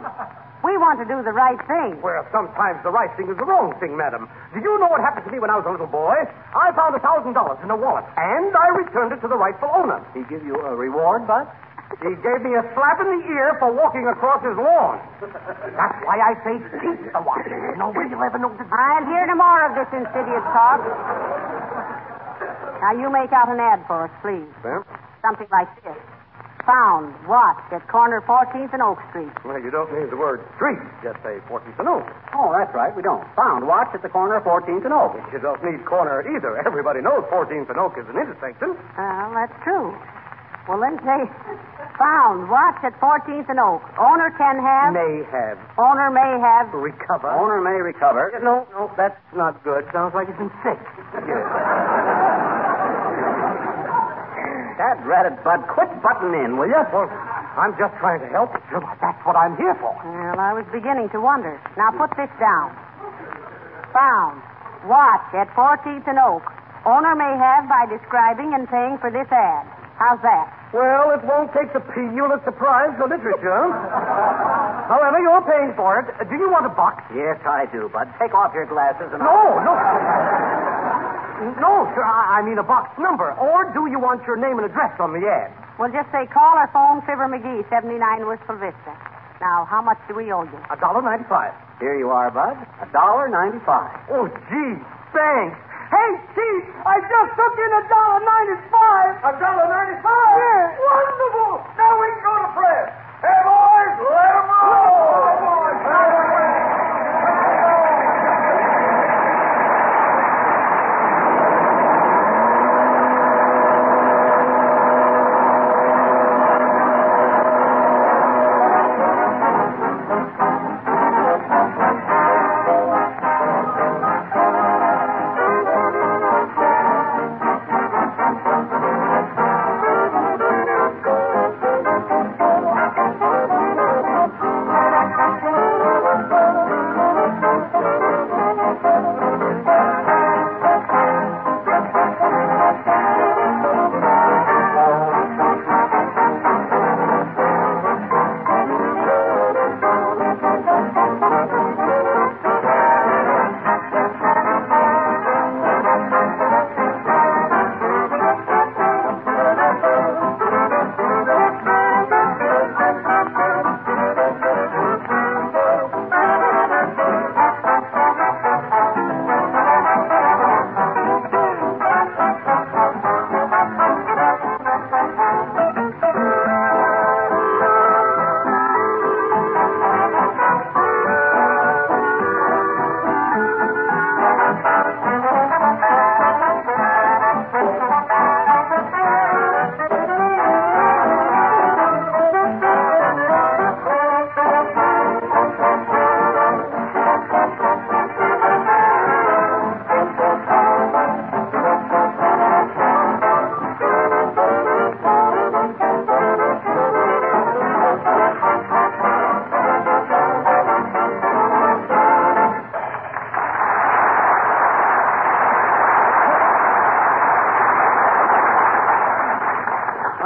We 0.63 0.79
want 0.79 1.03
to 1.03 1.07
do 1.11 1.19
the 1.27 1.35
right 1.35 1.59
thing. 1.67 1.99
Well, 1.99 2.23
sometimes 2.31 2.79
the 2.87 2.95
right 2.95 3.11
thing 3.19 3.27
is 3.27 3.35
the 3.35 3.43
wrong 3.43 3.75
thing, 3.83 3.99
madam. 3.99 4.31
Do 4.55 4.63
you 4.63 4.79
know 4.79 4.87
what 4.87 5.03
happened 5.03 5.27
to 5.27 5.31
me 5.35 5.43
when 5.43 5.51
I 5.51 5.59
was 5.59 5.67
a 5.67 5.75
little 5.75 5.91
boy? 5.91 6.15
I 6.55 6.71
found 6.71 6.95
a 6.95 7.03
thousand 7.03 7.35
dollars 7.35 7.59
in 7.59 7.69
a 7.69 7.75
wallet, 7.75 8.07
and 8.15 8.55
I 8.55 8.71
returned 8.79 9.11
it 9.11 9.19
to 9.21 9.27
the 9.27 9.35
rightful 9.35 9.67
owner. 9.75 9.99
He 10.15 10.23
give 10.31 10.47
you 10.47 10.55
a 10.55 10.71
reward, 10.71 11.27
Bud? 11.27 11.51
He 12.01 12.11
gave 12.21 12.41
me 12.43 12.51
a 12.57 12.63
slap 12.73 12.97
in 13.01 13.07
the 13.07 13.21
ear 13.29 13.55
for 13.61 13.71
walking 13.71 14.05
across 14.09 14.41
his 14.43 14.57
lawn. 14.57 14.99
That's 15.21 15.97
why 16.03 16.17
I 16.21 16.33
say 16.43 16.55
keep 16.81 16.99
the 17.13 17.21
watch. 17.21 17.45
No 17.77 17.93
way 17.93 18.09
you'll 18.09 18.21
ever 18.25 18.37
know 18.41 18.51
the 18.53 18.65
I'll 18.67 19.05
hear 19.05 19.25
no 19.29 19.35
more 19.37 19.61
of 19.69 19.73
this 19.77 19.89
insidious 19.93 20.45
talk. 20.53 20.81
Now, 22.81 22.91
you 22.93 23.07
make 23.09 23.31
out 23.33 23.49
an 23.49 23.59
ad 23.59 23.81
for 23.87 24.05
us, 24.05 24.13
please. 24.21 24.45
Well, 24.63 24.85
Something 25.21 25.47
like 25.49 25.69
this. 25.81 25.97
Found, 26.65 27.13
watch, 27.29 27.61
at 27.71 27.85
corner 27.89 28.21
14th 28.25 28.73
and 28.73 28.81
Oak 28.81 28.97
Street. 29.13 29.29
well, 29.45 29.61
you 29.61 29.69
don't 29.69 29.89
need 29.93 30.09
the 30.09 30.17
word 30.17 30.41
street. 30.57 30.81
Just 31.05 31.21
say 31.21 31.37
14th 31.45 31.77
and 31.77 31.87
Oak. 31.89 32.05
Oh, 32.33 32.49
that's 32.57 32.73
right. 32.73 32.89
We 32.97 33.01
don't. 33.05 33.21
Found 33.37 33.65
watch 33.69 33.93
at 33.93 34.01
the 34.01 34.09
corner 34.09 34.37
of 34.41 34.43
14th 34.45 34.81
and 34.85 34.93
Oak. 34.93 35.13
You 35.33 35.37
don't 35.39 35.61
need 35.61 35.85
corner 35.85 36.25
either. 36.25 36.57
Everybody 36.65 37.01
knows 37.01 37.21
14th 37.29 37.69
and 37.69 37.77
Oak 37.77 37.93
is 37.97 38.05
an 38.09 38.17
intersection. 38.17 38.73
Well, 38.97 39.29
that's 39.37 39.53
true. 39.63 39.93
Well, 40.67 40.81
then 40.81 40.97
say, 41.05 41.21
found, 42.01 42.49
watch 42.49 42.81
at 42.81 42.97
14th 42.97 43.45
and 43.53 43.59
Oak. 43.61 43.85
Owner 44.01 44.33
can 44.33 44.57
have, 44.57 44.93
May 44.97 45.21
have. 45.29 45.61
owner 45.77 46.09
may 46.09 46.41
have. 46.41 46.73
Recover. 46.73 47.29
Owner 47.29 47.61
may 47.61 47.77
recover. 47.85 48.33
No, 48.41 48.65
no, 48.73 48.89
that's 48.97 49.17
not 49.37 49.61
good. 49.63 49.85
Sounds 49.93 50.13
like 50.17 50.25
he's 50.27 50.37
been 50.41 50.49
sick. 50.65 50.81
That 54.75 54.99
ratted 55.07 55.39
Bud, 55.45 55.63
quit 55.71 55.87
butting 56.03 56.35
in, 56.35 56.57
will 56.59 56.67
you? 56.67 56.81
Well, 56.91 57.07
I'm 57.55 57.71
just 57.79 57.95
trying 58.03 58.19
to 58.19 58.27
help 58.27 58.51
you. 58.73 58.81
That's 58.99 59.21
what 59.23 59.37
I'm 59.39 59.55
here 59.55 59.73
for. 59.79 59.95
Well, 59.95 60.39
I 60.41 60.51
was 60.51 60.65
beginning 60.73 61.07
to 61.15 61.21
wonder. 61.21 61.55
Now 61.79 61.95
put 61.95 62.11
this 62.19 62.29
down. 62.41 62.75
Found. 63.95 64.43
Watch 64.89 65.29
at 65.31 65.47
14th 65.55 66.03
and 66.11 66.19
Oak. 66.19 66.43
Owner 66.85 67.15
may 67.15 67.33
have 67.39 67.69
by 67.71 67.87
describing 67.87 68.53
and 68.53 68.67
paying 68.67 68.97
for 68.99 69.09
this 69.09 69.25
ad. 69.31 69.63
How's 69.95 70.19
that? 70.27 70.51
Well, 70.75 71.15
it 71.15 71.23
won't 71.23 71.55
take 71.55 71.71
the 71.71 71.79
Pulitzer 71.79 72.51
Prize 72.51 72.91
for 72.99 73.07
literature. 73.07 73.63
However, 74.91 75.17
you're 75.23 75.45
paying 75.47 75.71
for 75.79 76.03
it. 76.03 76.11
Uh, 76.19 76.27
do 76.27 76.35
you 76.35 76.51
want 76.51 76.67
a 76.67 76.73
box? 76.75 76.99
Yes, 77.15 77.39
I 77.47 77.63
do, 77.71 77.87
Bud. 77.87 78.11
Take 78.19 78.35
off 78.35 78.51
your 78.51 78.67
glasses 78.67 79.07
and 79.15 79.23
No, 79.23 79.55
no. 79.63 79.73
No, 81.59 81.87
sir. 81.95 82.03
I, 82.03 82.39
I 82.39 82.45
mean 82.45 82.59
a 82.59 82.63
box 82.67 82.91
number. 82.99 83.31
Or 83.39 83.71
do 83.71 83.87
you 83.87 83.99
want 83.99 84.23
your 84.27 84.35
name 84.35 84.59
and 84.59 84.67
address 84.67 84.91
on 84.99 85.15
the 85.15 85.23
ad? 85.23 85.51
Well, 85.79 85.91
just 85.91 86.11
say 86.11 86.27
call 86.27 86.55
or 86.59 86.67
phone 86.75 86.99
Fibber 87.07 87.27
McGee, 87.31 87.63
79 87.71 87.95
Wistful 88.27 88.55
Vista. 88.59 88.93
Now, 89.43 89.67
how 89.67 89.81
much 89.83 89.99
do 90.07 90.15
we 90.15 90.31
owe 90.31 90.43
you? 90.47 90.59
A 90.71 90.79
dollar 90.79 91.03
ninety-five. 91.03 91.51
Here 91.83 91.99
you 91.99 92.07
are, 92.09 92.31
Bud. 92.31 92.55
A 92.79 92.87
dollar 92.95 93.27
ninety-five. 93.27 94.07
Oh, 94.15 94.31
gee, 94.47 94.79
thanks. 95.11 95.59
Hey, 95.85 96.09
Chief, 96.33 96.63
I 96.81 96.95
just 96.97 97.29
took 97.37 97.55
in 97.61 97.71
a 97.77 97.83
dollar 97.87 98.21
ninety-five. 98.25 99.11
A 99.21 99.31
dollar 99.37 99.67
ninety-five? 99.69 100.33
Yeah. 100.33 100.63
Wonderful. 100.81 101.53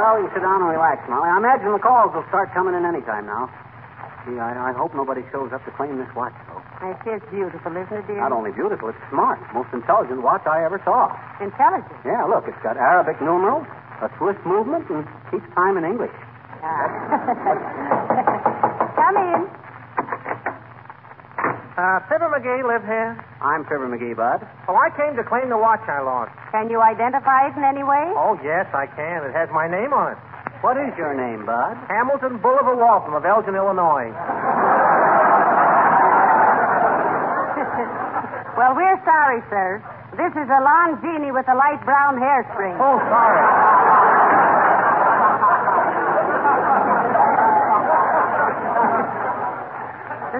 Well, 0.10 0.26
you 0.26 0.34
sit 0.34 0.42
down 0.42 0.66
and 0.66 0.74
relax, 0.74 1.06
Molly. 1.06 1.30
I 1.30 1.38
imagine 1.38 1.70
the 1.70 1.78
calls 1.78 2.10
will 2.18 2.26
start 2.34 2.50
coming 2.50 2.74
in 2.74 2.82
any 2.82 3.06
time 3.06 3.30
now. 3.30 3.46
Gee, 4.26 4.42
I, 4.42 4.58
I 4.58 4.74
hope 4.74 4.98
nobody 4.98 5.22
shows 5.30 5.54
up 5.54 5.62
to 5.70 5.72
claim 5.78 6.02
this 6.02 6.10
watch, 6.18 6.34
though. 6.50 6.66
It 6.82 6.98
is 7.06 7.22
beautiful, 7.30 7.70
isn't 7.78 7.94
it, 7.94 8.10
dear? 8.10 8.18
Not 8.18 8.34
only 8.34 8.50
beautiful, 8.50 8.90
it's 8.90 8.98
smart. 9.14 9.38
Most 9.54 9.70
intelligent 9.70 10.26
watch 10.26 10.50
I 10.50 10.66
ever 10.66 10.82
saw. 10.82 11.14
Intelligent. 11.38 11.94
Yeah, 12.02 12.26
look, 12.26 12.50
it's 12.50 12.58
got 12.66 12.74
Arabic 12.74 13.22
numerals, 13.22 13.70
a 14.02 14.10
Swiss 14.18 14.34
movement, 14.50 14.90
and 14.90 15.06
keeps 15.30 15.46
time 15.54 15.78
in 15.78 15.86
English. 15.86 16.18
Come 18.98 19.14
in. 19.14 19.46
Uh, 21.78 22.02
Fibber 22.10 22.34
McGee 22.34 22.66
live 22.66 22.82
here? 22.82 23.14
I'm 23.42 23.64
Fibber 23.64 23.88
McGee, 23.88 24.16
Bud. 24.20 24.44
Well, 24.68 24.76
I 24.76 24.92
came 25.00 25.16
to 25.16 25.24
claim 25.24 25.48
the 25.48 25.56
watch 25.58 25.80
I 25.88 26.04
lost. 26.04 26.36
Can 26.52 26.68
you 26.70 26.82
identify 26.84 27.48
it 27.48 27.56
in 27.56 27.64
any 27.64 27.84
way? 27.88 28.12
Oh, 28.20 28.36
yes, 28.44 28.68
I 28.76 28.84
can. 28.86 29.24
It 29.24 29.32
has 29.32 29.48
my 29.56 29.64
name 29.68 29.94
on 29.96 30.12
it. 30.12 30.20
What 30.60 30.76
is 30.76 30.92
your 31.00 31.16
name, 31.16 31.46
Bud? 31.48 31.80
Hamilton 31.88 32.44
Bulova 32.44 32.76
Waltham 32.76 33.16
of 33.16 33.24
Elgin, 33.24 33.56
Illinois. 33.56 34.12
Well, 38.60 38.76
we're 38.76 39.00
sorry, 39.08 39.40
sir. 39.48 39.80
This 40.20 40.36
is 40.36 40.50
a 40.52 40.60
Longines 40.60 41.32
with 41.32 41.48
a 41.48 41.56
light 41.56 41.80
brown 41.88 42.20
hairspring. 42.20 42.76
Oh, 42.76 43.00
sorry. 43.08 43.40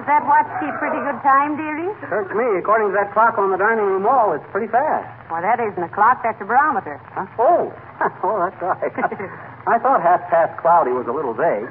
Does 0.00 0.08
that 0.08 0.24
watch 0.24 0.48
keep 0.64 0.72
pretty 0.80 0.96
good 0.96 1.20
time, 1.20 1.60
dearie? 1.60 1.92
Search 2.08 2.32
me. 2.32 2.56
According 2.56 2.88
to 2.88 2.96
that 2.96 3.12
clock 3.12 3.36
on 3.36 3.52
the 3.52 3.60
dining 3.60 3.84
room 3.84 4.08
wall, 4.08 4.32
it's 4.32 4.48
pretty 4.48 4.72
fast. 4.72 5.04
Well, 5.28 5.44
that 5.44 5.60
isn't 5.60 5.76
a 5.76 5.92
clock, 5.92 6.24
that's 6.24 6.40
a 6.40 6.48
barometer. 6.48 6.96
Huh? 7.12 7.28
Oh, 7.36 7.68
oh, 8.24 8.40
that's 8.40 8.56
right. 8.64 8.88
I 9.68 9.76
thought 9.76 10.00
half 10.00 10.24
past 10.32 10.56
cloudy 10.56 10.96
was 10.96 11.04
a 11.04 11.12
little 11.12 11.36
vague. 11.36 11.68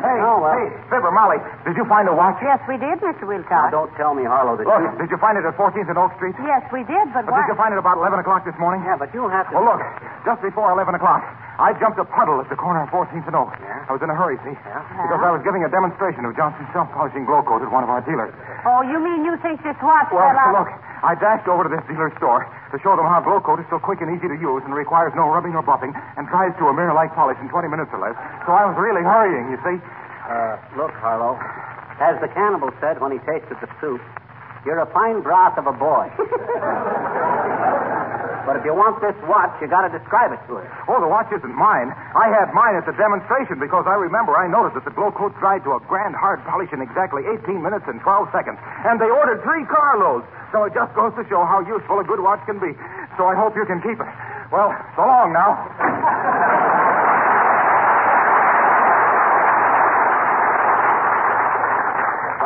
Hey, 0.00 0.18
Oh, 0.20 0.40
well. 0.40 0.52
Hey, 0.56 0.68
Fibber, 0.88 1.12
Molly, 1.12 1.38
did 1.64 1.76
you 1.76 1.84
find 1.86 2.08
a 2.08 2.14
watch? 2.16 2.36
Yes, 2.42 2.60
we 2.68 2.76
did, 2.80 2.98
Mr. 3.04 3.24
Now, 3.24 3.36
Wilcox. 3.36 3.70
don't 3.72 3.92
tell 3.96 4.12
me, 4.16 4.24
Harlow, 4.24 4.56
that 4.56 4.64
Look, 4.66 4.80
you... 4.80 4.90
did 5.04 5.08
you 5.12 5.18
find 5.20 5.36
it 5.36 5.44
at 5.44 5.54
14th 5.56 5.88
and 5.88 5.98
Oak 6.00 6.12
Street? 6.16 6.34
Yes, 6.40 6.64
we 6.72 6.84
did, 6.88 7.06
but 7.12 7.24
why? 7.28 7.44
did 7.44 7.52
you 7.52 7.58
find 7.60 7.72
it 7.72 7.80
about 7.80 7.96
11 8.00 8.18
o'clock 8.20 8.44
this 8.48 8.56
morning? 8.58 8.80
Yeah, 8.84 8.96
but 8.96 9.12
you'll 9.12 9.32
have 9.32 9.48
to... 9.52 9.56
Well, 9.60 9.76
look, 9.76 9.82
just 10.24 10.40
before 10.42 10.72
11 10.72 10.94
o'clock, 10.96 11.20
I 11.60 11.76
jumped 11.76 12.00
a 12.00 12.08
puddle 12.08 12.40
at 12.40 12.48
the 12.48 12.56
corner 12.56 12.80
of 12.84 12.88
14th 12.88 13.26
and 13.28 13.36
Oak. 13.36 13.52
Yeah? 13.60 13.84
I 13.88 13.92
was 13.92 14.00
in 14.00 14.08
a 14.08 14.16
hurry, 14.16 14.40
see? 14.44 14.56
Yeah? 14.56 14.80
Because 15.04 15.20
I 15.20 15.30
was 15.32 15.44
giving 15.44 15.60
a 15.64 15.70
demonstration 15.70 16.24
of 16.24 16.32
Johnson's 16.36 16.68
self-polishing 16.72 17.28
glow 17.28 17.44
coat 17.44 17.60
at 17.60 17.68
one 17.70 17.84
of 17.84 17.90
our 17.92 18.00
dealers. 18.00 18.32
Oh, 18.64 18.80
you 18.80 18.96
mean 19.00 19.24
you 19.28 19.36
think 19.44 19.60
this 19.60 19.76
watch 19.84 20.08
Well, 20.08 20.24
fell 20.24 20.40
out? 20.40 20.64
look, 20.64 20.70
I 21.00 21.16
dashed 21.16 21.48
over 21.48 21.64
to 21.64 21.70
this 21.72 21.80
dealer's 21.88 22.12
store 22.20 22.44
to 22.72 22.76
show 22.84 22.92
them 22.96 23.08
how 23.08 23.20
glow 23.24 23.40
coat 23.40 23.56
is 23.60 23.64
so 23.72 23.80
quick 23.80 24.00
and 24.04 24.12
easy 24.12 24.28
to 24.28 24.36
use 24.36 24.60
and 24.68 24.72
requires 24.76 25.12
no 25.16 25.28
rubbing 25.32 25.56
or 25.56 25.64
buffing 25.64 25.92
and 26.16 26.28
dries 26.28 26.52
to 26.60 26.68
a 26.68 26.72
mirror-like 26.76 27.12
polish 27.16 27.36
in 27.40 27.48
20 27.48 27.68
minutes 27.72 27.88
or 27.92 28.00
less. 28.04 28.16
So 28.48 28.52
I 28.52 28.68
was 28.68 28.76
really 28.80 29.00
hurrying, 29.04 29.48
you 29.52 29.58
see. 29.64 29.76
Uh, 30.30 30.54
look, 30.78 30.94
Harlow. 31.02 31.34
As 31.98 32.14
the 32.22 32.30
cannibal 32.30 32.70
said 32.78 33.02
when 33.02 33.10
he 33.10 33.18
tasted 33.26 33.58
the 33.58 33.66
soup, 33.82 33.98
you're 34.62 34.78
a 34.78 34.86
fine 34.94 35.26
broth 35.26 35.58
of 35.58 35.66
a 35.66 35.74
boy. 35.74 36.06
but 38.46 38.54
if 38.54 38.62
you 38.62 38.70
want 38.70 39.02
this 39.02 39.18
watch, 39.26 39.50
you 39.58 39.66
got 39.66 39.82
to 39.82 39.90
describe 39.90 40.30
it 40.30 40.38
to 40.46 40.62
her. 40.62 40.66
Oh, 40.86 41.02
the 41.02 41.10
watch 41.10 41.26
isn't 41.34 41.50
mine. 41.50 41.90
I 42.14 42.30
had 42.30 42.54
mine 42.54 42.78
at 42.78 42.86
the 42.86 42.94
demonstration 42.94 43.58
because 43.58 43.90
I 43.90 43.98
remember 43.98 44.38
I 44.38 44.46
noticed 44.46 44.78
that 44.78 44.86
the 44.86 44.94
glow 44.94 45.10
coat 45.10 45.34
dried 45.42 45.66
to 45.66 45.74
a 45.74 45.82
grand 45.90 46.14
hard 46.14 46.38
polish 46.46 46.70
in 46.70 46.78
exactly 46.78 47.26
18 47.26 47.58
minutes 47.58 47.90
and 47.90 47.98
12 47.98 48.30
seconds. 48.30 48.62
And 48.86 49.02
they 49.02 49.10
ordered 49.10 49.42
three 49.42 49.66
carloads. 49.66 50.30
So 50.54 50.62
it 50.62 50.78
just 50.78 50.94
goes 50.94 51.10
to 51.18 51.26
show 51.26 51.42
how 51.42 51.66
useful 51.66 51.98
a 51.98 52.06
good 52.06 52.22
watch 52.22 52.46
can 52.46 52.62
be. 52.62 52.70
So 53.18 53.26
I 53.26 53.34
hope 53.34 53.58
you 53.58 53.66
can 53.66 53.82
keep 53.82 53.98
it. 53.98 54.10
Well, 54.54 54.70
so 54.94 55.02
long 55.02 55.34
now. 55.34 55.58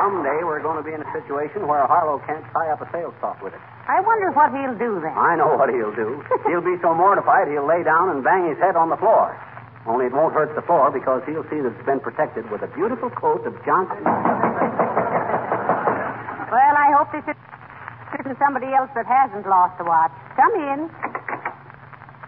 Someday 0.05 0.45
we're 0.45 0.61
going 0.61 0.77
to 0.77 0.85
be 0.85 0.93
in 0.93 1.01
a 1.01 1.09
situation 1.17 1.65
where 1.65 1.81
Harlow 1.89 2.21
can't 2.29 2.45
tie 2.53 2.69
up 2.69 2.85
a 2.85 2.89
sales 2.93 3.17
talk 3.25 3.41
with 3.41 3.57
it. 3.57 3.63
I 3.89 4.05
wonder 4.05 4.29
what 4.37 4.53
he'll 4.53 4.77
do 4.77 5.01
then. 5.01 5.17
I 5.17 5.33
know 5.33 5.57
what 5.57 5.73
he'll 5.73 5.97
do. 5.97 6.21
he'll 6.45 6.61
be 6.61 6.77
so 6.85 6.93
mortified 6.93 7.49
he'll 7.49 7.65
lay 7.65 7.81
down 7.81 8.13
and 8.13 8.21
bang 8.21 8.53
his 8.53 8.61
head 8.61 8.77
on 8.77 8.93
the 8.93 9.01
floor. 9.01 9.33
Only 9.89 10.05
it 10.07 10.13
won't 10.13 10.37
hurt 10.37 10.53
the 10.53 10.61
floor 10.69 10.93
because 10.93 11.25
he'll 11.25 11.49
see 11.49 11.57
that 11.57 11.73
it's 11.73 11.89
been 11.89 12.05
protected 12.05 12.45
with 12.53 12.61
a 12.61 12.69
beautiful 12.77 13.09
coat 13.17 13.49
of 13.49 13.57
Johnson. 13.65 14.05
Well, 14.05 14.13
I 16.77 16.93
hope 17.01 17.09
this 17.09 17.25
isn't 17.25 18.37
somebody 18.37 18.77
else 18.77 18.93
that 18.93 19.09
hasn't 19.09 19.49
lost 19.49 19.81
the 19.81 19.89
watch. 19.89 20.13
Come 20.37 20.53
in. 20.69 20.93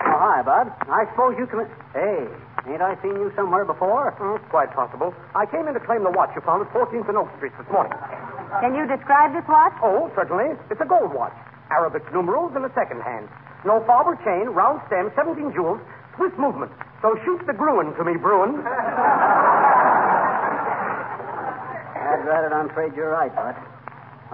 Oh, 0.00 0.16
hi, 0.16 0.40
Bud. 0.40 0.72
I 0.88 1.04
suppose 1.12 1.36
you 1.36 1.44
in. 1.44 1.68
Hey, 1.92 2.24
ain't 2.68 2.82
I 2.82 2.94
seen 3.02 3.14
you 3.14 3.32
somewhere 3.36 3.64
before? 3.64 4.10
Hmm, 4.18 4.36
quite 4.50 4.72
possible. 4.74 5.14
I 5.34 5.46
came 5.46 5.68
in 5.68 5.74
to 5.74 5.80
claim 5.80 6.02
the 6.02 6.10
watch 6.10 6.30
you 6.34 6.42
found 6.42 6.66
at 6.66 6.72
14th 6.72 7.08
and 7.08 7.16
Oak 7.16 7.30
Street 7.36 7.52
this 7.58 7.68
morning. 7.70 7.92
Can 8.60 8.74
you 8.74 8.86
describe 8.86 9.32
this 9.34 9.44
watch? 9.48 9.74
Oh, 9.82 10.10
certainly. 10.14 10.54
It's 10.70 10.80
a 10.80 10.86
gold 10.88 11.12
watch. 11.14 11.34
Arabic 11.70 12.02
numerals 12.12 12.54
in 12.56 12.64
a 12.64 12.72
second 12.74 13.02
hand. 13.02 13.28
No 13.64 13.82
fob 13.86 14.06
or 14.06 14.16
chain, 14.22 14.48
round 14.54 14.80
stem, 14.86 15.10
17 15.16 15.52
jewels, 15.52 15.80
Swiss 16.16 16.32
movement. 16.38 16.70
So 17.02 17.18
shoot 17.24 17.42
the 17.46 17.52
Gruen 17.52 17.94
to 17.96 18.04
me, 18.04 18.16
Bruin. 18.16 18.62
I'd 22.06 22.22
rather 22.24 22.54
I'm 22.54 22.70
afraid 22.70 22.94
you're 22.94 23.10
right, 23.10 23.34
Bud. 23.34 23.56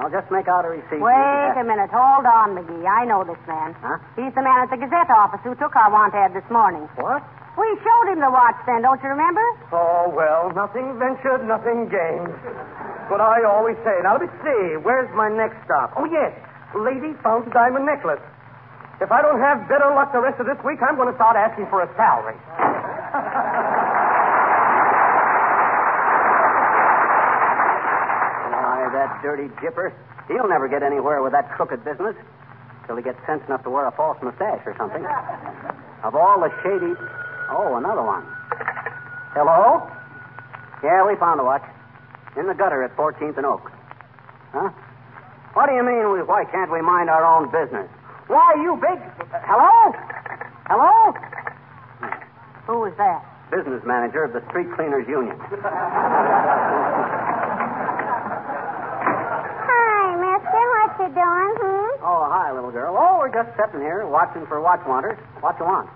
I'll 0.01 0.09
just 0.09 0.31
make 0.33 0.49
out 0.49 0.65
a 0.65 0.73
receipt. 0.73 1.01
Wait 1.05 1.55
a 1.57 1.65
minute. 1.65 1.93
Hold 1.93 2.25
on, 2.25 2.57
McGee. 2.57 2.89
I 2.89 3.05
know 3.05 3.25
this 3.29 3.41
man. 3.45 3.77
Huh? 3.77 4.01
He's 4.17 4.33
the 4.33 4.41
man 4.41 4.65
at 4.65 4.71
the 4.73 4.81
Gazette 4.81 5.13
office 5.13 5.41
who 5.45 5.53
took 5.61 5.77
our 5.77 5.93
want 5.93 6.17
ad 6.17 6.33
this 6.33 6.49
morning. 6.49 6.89
What? 6.97 7.21
We 7.53 7.69
showed 7.85 8.09
him 8.09 8.25
the 8.25 8.33
watch 8.33 8.57
then, 8.65 8.81
don't 8.81 8.97
you 9.05 9.13
remember? 9.13 9.45
Oh, 9.77 10.09
well, 10.09 10.49
nothing 10.57 10.97
ventured, 10.97 11.45
nothing 11.45 11.85
gained. 11.93 12.33
But 13.13 13.21
I 13.21 13.45
always 13.45 13.77
say, 13.85 13.93
now 14.01 14.17
let's 14.17 14.33
see, 14.41 14.81
where's 14.81 15.13
my 15.13 15.29
next 15.29 15.61
stop? 15.69 15.93
Oh, 16.01 16.09
yes, 16.09 16.33
lady 16.73 17.13
found 17.21 17.45
a 17.45 17.53
diamond 17.53 17.85
necklace. 17.85 18.25
If 19.05 19.13
I 19.13 19.21
don't 19.21 19.37
have 19.41 19.69
better 19.69 19.93
luck 19.93 20.17
the 20.17 20.25
rest 20.25 20.41
of 20.41 20.49
this 20.49 20.57
week, 20.65 20.81
I'm 20.81 20.97
going 20.97 21.13
to 21.13 21.19
start 21.21 21.37
asking 21.37 21.69
for 21.69 21.85
a 21.85 21.91
salary. 21.93 22.41
Why, 28.49 28.89
that 28.97 29.12
dirty 29.23 29.49
jipper. 29.63 29.95
He'll 30.29 30.49
never 30.49 30.69
get 30.69 30.83
anywhere 30.83 31.23
with 31.23 31.33
that 31.33 31.51
crooked 31.57 31.85
business 31.85 32.15
till 32.87 32.97
he 32.97 33.03
gets 33.03 33.19
sense 33.27 33.43
enough 33.47 33.63
to 33.65 33.71
wear 33.71 33.87
a 33.87 33.93
false 33.93 34.19
mustache 34.23 34.63
or 34.67 34.75
something. 34.77 35.05
Of 36.03 36.15
all 36.15 36.41
the 36.41 36.51
shady. 36.63 36.95
Oh, 37.51 37.77
another 37.79 38.03
one. 38.03 38.27
Hello? 39.35 39.87
Yeah, 40.83 41.07
we 41.07 41.17
found 41.17 41.41
a 41.41 41.45
watch. 41.45 41.63
In 42.37 42.47
the 42.47 42.55
gutter 42.55 42.83
at 42.83 42.97
14th 42.97 43.37
and 43.37 43.47
Oak. 43.47 43.71
Huh? 44.53 44.71
What 45.55 45.69
do 45.69 45.75
you 45.75 45.83
mean, 45.85 46.11
we, 46.13 46.23
why 46.23 46.45
can't 46.51 46.73
we 46.73 46.81
mind 46.81 47.09
our 47.11 47.25
own 47.25 47.51
business? 47.53 47.89
Why, 48.27 48.55
you 48.57 48.77
big. 48.81 48.99
Hello? 49.45 49.93
Hello? 50.67 51.13
Who 52.67 52.81
was 52.81 52.95
that? 52.97 53.21
Business 53.51 53.83
manager 53.85 54.25
of 54.25 54.33
the 54.33 54.41
Street 54.49 54.69
Cleaners 54.77 55.07
Union. 55.07 55.37
Hi, 59.69 60.17
mister. 60.17 60.63
What 60.73 60.91
you 60.99 61.09
doing, 61.13 61.53
hmm? 61.61 62.01
Oh, 62.05 62.25
hi, 62.33 62.53
little 62.53 62.73
we're 63.33 63.45
just 63.45 63.57
sitting 63.57 63.81
here 63.81 64.05
watching 64.07 64.45
for 64.47 64.61
watch 64.61 64.85
wanters. 64.87 65.17
What 65.41 65.57
you 65.59 65.65
want? 65.65 65.89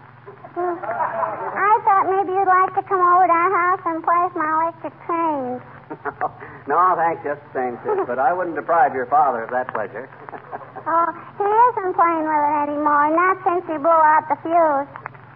I 0.56 1.72
thought 1.84 2.08
maybe 2.08 2.32
you'd 2.32 2.48
like 2.48 2.72
to 2.80 2.82
come 2.88 3.04
over 3.04 3.28
to 3.28 3.36
our 3.36 3.52
house 3.52 3.82
and 3.84 4.00
play 4.00 4.20
with 4.24 4.36
my 4.40 4.48
electric 4.56 4.94
trains. 5.04 5.60
no, 6.64 6.96
thanks, 6.96 7.20
just 7.28 7.44
the 7.44 7.52
same, 7.52 7.76
sis. 7.84 8.08
But 8.08 8.16
I 8.18 8.32
wouldn't 8.32 8.56
deprive 8.56 8.96
your 8.96 9.04
father 9.06 9.44
of 9.44 9.50
that 9.52 9.68
pleasure. 9.72 10.08
Oh, 10.86 11.10
he 11.34 11.42
isn't 11.42 11.98
playing 11.98 12.30
with 12.30 12.42
it 12.46 12.70
anymore, 12.70 13.10
not 13.10 13.42
since 13.42 13.66
he 13.66 13.74
blew 13.74 13.90
out 13.90 14.22
the 14.30 14.38
fuse. 14.38 14.86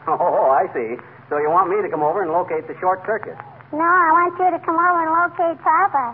oh, 0.06 0.46
I 0.54 0.70
see. 0.70 0.94
So 1.26 1.42
you 1.42 1.50
want 1.50 1.66
me 1.66 1.82
to 1.82 1.90
come 1.90 2.06
over 2.06 2.22
and 2.22 2.30
locate 2.30 2.70
the 2.70 2.78
short 2.78 3.02
circuit? 3.02 3.34
No, 3.74 3.82
I 3.82 4.08
want 4.14 4.38
you 4.38 4.46
to 4.46 4.62
come 4.62 4.78
over 4.78 5.02
and 5.02 5.10
locate 5.10 5.58
Papa. 5.58 6.04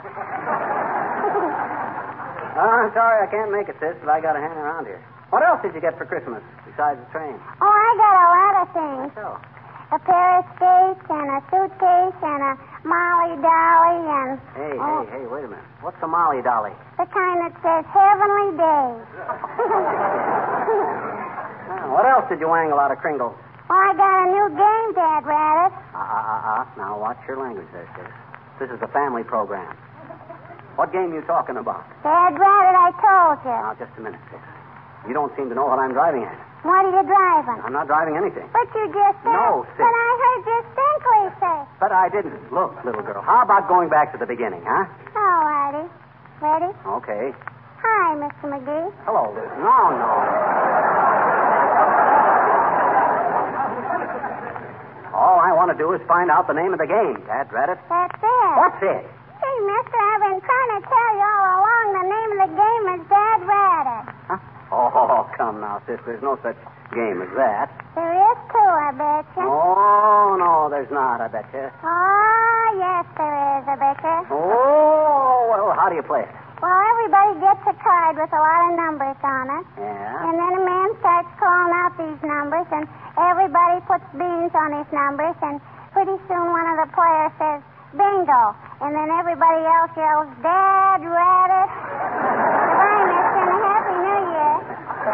Oh, 2.57 2.64
I'm 2.81 2.88
sorry 2.96 3.20
I 3.20 3.29
can't 3.29 3.53
make 3.53 3.68
it, 3.68 3.77
sis, 3.77 4.01
but 4.01 4.09
I 4.09 4.25
got 4.25 4.37
a 4.37 4.40
hand 4.40 4.57
around 4.57 4.88
here. 4.88 5.05
What 5.30 5.42
else 5.42 5.60
did 5.62 5.74
you 5.74 5.80
get 5.80 5.98
for 5.98 6.06
Christmas 6.06 6.42
besides 6.64 7.00
the 7.02 7.06
train? 7.10 7.34
Oh, 7.60 7.66
I 7.66 7.90
got 7.98 8.14
a 8.14 8.28
lot 8.30 8.54
of 8.62 8.66
things. 8.72 9.10
So, 9.18 9.26
A 9.92 9.98
pair 10.02 10.38
of 10.38 10.44
skates 10.58 11.06
and 11.10 11.28
a 11.30 11.40
suitcase 11.50 12.18
and 12.22 12.42
a 12.42 12.52
Molly 12.86 13.34
Dolly 13.38 13.98
and 14.06 14.38
hey, 14.54 14.74
Oh. 14.78 15.06
hey, 15.06 15.18
hey, 15.22 15.24
wait 15.26 15.44
a 15.44 15.48
minute. 15.50 15.64
What's 15.82 15.98
a 16.02 16.06
Molly 16.06 16.42
Dolly? 16.42 16.72
the 16.98 17.06
kind 17.06 17.38
that 17.42 17.54
says 17.62 17.84
Heavenly 17.90 18.50
Days. 18.58 19.06
Ah, 21.68 21.90
what 21.90 22.06
else 22.06 22.24
did 22.28 22.38
you 22.40 22.48
wangle 22.48 22.78
out 22.78 22.90
of 22.92 22.98
Kringle? 22.98 23.34
well, 23.68 23.78
I 23.78 23.92
got 23.98 24.14
a 24.22 24.26
new 24.30 24.48
game, 24.54 24.94
Dad 24.94 25.26
Rabbit. 25.26 25.74
Ah, 25.94 25.98
ah, 25.98 26.24
ah, 26.30 26.42
ah. 26.46 26.64
Now 26.78 26.98
watch 26.98 27.18
your 27.26 27.38
language 27.42 27.66
there, 27.72 27.88
sis. 27.98 28.06
This 28.60 28.70
is 28.70 28.80
a 28.82 28.88
family 28.88 29.24
program. 29.24 29.74
What 30.76 30.92
game 30.92 31.10
are 31.12 31.14
you 31.16 31.22
talking 31.26 31.56
about? 31.56 31.82
Dad 32.02 32.38
Rabbit, 32.38 32.76
I 32.78 32.90
told 33.02 33.38
you. 33.44 33.50
Now, 33.50 33.74
just 33.78 33.90
a 33.98 34.00
minute, 34.00 34.20
sis. 34.30 34.40
You 35.06 35.14
don't 35.14 35.30
seem 35.36 35.48
to 35.48 35.54
know 35.54 35.66
what 35.66 35.78
I'm 35.78 35.92
driving 35.92 36.24
at. 36.26 36.34
What 36.66 36.82
are 36.82 36.90
you 36.90 37.04
driving? 37.06 37.62
I'm 37.62 37.72
not 37.72 37.86
driving 37.86 38.16
anything. 38.18 38.42
But 38.50 38.66
you 38.74 38.90
just 38.90 39.16
said. 39.22 39.30
No. 39.38 39.62
But 39.78 39.86
I 39.86 40.08
heard 40.18 40.42
you 40.42 40.54
distinctly 40.66 41.22
say. 41.38 41.56
But 41.78 41.92
I 41.94 42.08
didn't. 42.10 42.34
Look, 42.50 42.74
little 42.84 43.02
girl, 43.06 43.22
how 43.22 43.42
about 43.46 43.68
going 43.70 43.88
back 43.88 44.10
to 44.12 44.18
the 44.18 44.26
beginning, 44.26 44.62
huh? 44.66 44.84
All 45.14 45.42
righty. 45.46 45.86
Ready? 46.42 46.70
Okay. 47.00 47.30
Hi, 47.86 48.18
Mr. 48.18 48.50
McGee. 48.50 48.90
Hello. 49.06 49.30
No, 49.62 49.76
no. 49.94 50.10
All 55.14 55.38
I 55.40 55.54
want 55.54 55.70
to 55.72 55.78
do 55.78 55.92
is 55.94 56.00
find 56.10 56.30
out 56.30 56.44
the 56.50 56.52
name 56.52 56.74
of 56.74 56.80
the 56.82 56.90
game, 56.90 57.22
Dad 57.30 57.48
Rabbit. 57.54 57.78
That's 57.88 58.18
it. 58.20 58.52
What's 58.58 58.82
it? 58.82 59.06
Hey, 59.06 59.56
mister, 59.64 59.96
I've 59.96 60.22
been 60.28 60.40
trying 60.42 60.70
to 60.76 60.80
tell 60.82 61.10
you 61.14 61.24
all 61.24 61.46
along 61.62 61.86
the 61.94 62.06
name 62.10 62.30
of 62.34 62.38
the 62.42 62.52
game 62.58 62.84
is 62.98 63.02
Dad 63.08 63.38
Rabbit. 63.46 64.15
Oh, 64.76 65.24
come 65.36 65.60
now, 65.64 65.80
sis. 65.88 65.96
There's 66.04 66.20
no 66.22 66.36
such 66.44 66.56
game 66.92 67.24
as 67.24 67.32
that. 67.32 67.72
There 67.96 68.12
is 68.12 68.38
too, 68.52 68.70
I 68.76 68.92
bet 68.92 69.24
you. 69.32 69.48
Oh, 69.48 70.36
no, 70.36 70.68
there's 70.68 70.90
not, 70.92 71.24
I 71.24 71.28
bet 71.32 71.48
you. 71.56 71.64
Oh, 71.64 72.64
yes, 72.76 73.08
there 73.16 73.36
is, 73.56 73.64
I 73.64 73.76
bet 73.80 73.96
you. 74.04 74.18
Oh, 74.36 75.48
well, 75.48 75.72
how 75.72 75.88
do 75.88 75.96
you 75.96 76.04
play 76.04 76.28
it? 76.28 76.32
Well, 76.60 76.76
everybody 76.92 77.40
gets 77.40 77.64
a 77.68 77.74
card 77.80 78.16
with 78.20 78.32
a 78.32 78.40
lot 78.40 78.60
of 78.68 78.72
numbers 78.76 79.16
on 79.24 79.44
it. 79.60 79.64
Yeah? 79.80 80.28
And 80.28 80.34
then 80.36 80.52
a 80.60 80.62
man 80.64 80.88
starts 81.00 81.28
calling 81.40 81.72
out 81.72 81.92
these 81.96 82.20
numbers, 82.20 82.68
and 82.72 82.84
everybody 83.16 83.80
puts 83.88 84.04
beans 84.12 84.52
on 84.52 84.76
his 84.76 84.88
numbers, 84.92 85.36
and 85.40 85.56
pretty 85.96 86.16
soon 86.28 86.44
one 86.52 86.68
of 86.68 86.76
the 86.84 86.88
players 86.92 87.32
says, 87.40 87.60
bingo. 87.96 88.42
And 88.84 88.92
then 88.92 89.08
everybody 89.08 89.64
else 89.64 89.92
yells, 89.96 90.28
Dad 90.44 91.00
Rabbit. 91.00 91.70
Goodbye, 92.76 93.04
mister, 93.08 93.40
and 93.40 93.52
a 93.52 93.58
Happy 93.72 93.96
New 94.04 94.20
Year. 94.36 94.56
The 95.06 95.12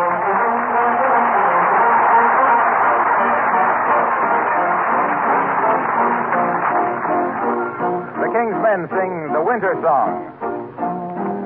King's 8.32 8.56
Men 8.64 8.88
sing 8.88 9.36
the 9.36 9.44
winter 9.44 9.76
song. 9.84 10.32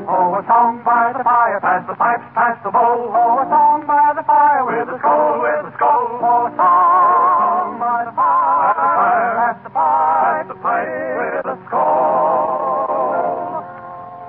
Oh, 0.06 0.38
a 0.38 0.46
song 0.46 0.78
by 0.86 1.10
the 1.18 1.26
fire, 1.26 1.58
pass 1.58 1.82
the 1.90 1.98
pipes, 1.98 2.22
pass 2.38 2.54
the 2.62 2.70
bowl. 2.70 3.10
Oh, 3.10 3.42
a 3.42 3.50
song 3.50 3.82
by 3.82 4.14
the 4.14 4.22
fire, 4.22 4.62
with 4.62 4.94
a 4.94 4.98
skull, 5.02 5.42
with 5.42 5.66
a 5.66 5.74
skull. 5.74 6.06
Oh, 6.22 6.46
a 6.46 6.54
song 6.54 7.82
by 7.82 8.06
the 8.06 8.14
fire, 8.14 9.42
pass 9.42 9.58
the 9.66 9.74
pipe, 9.74 10.46
the 10.46 10.54
pipe, 10.62 10.86
with 11.18 11.50
a 11.50 11.58
skull. 11.66 13.66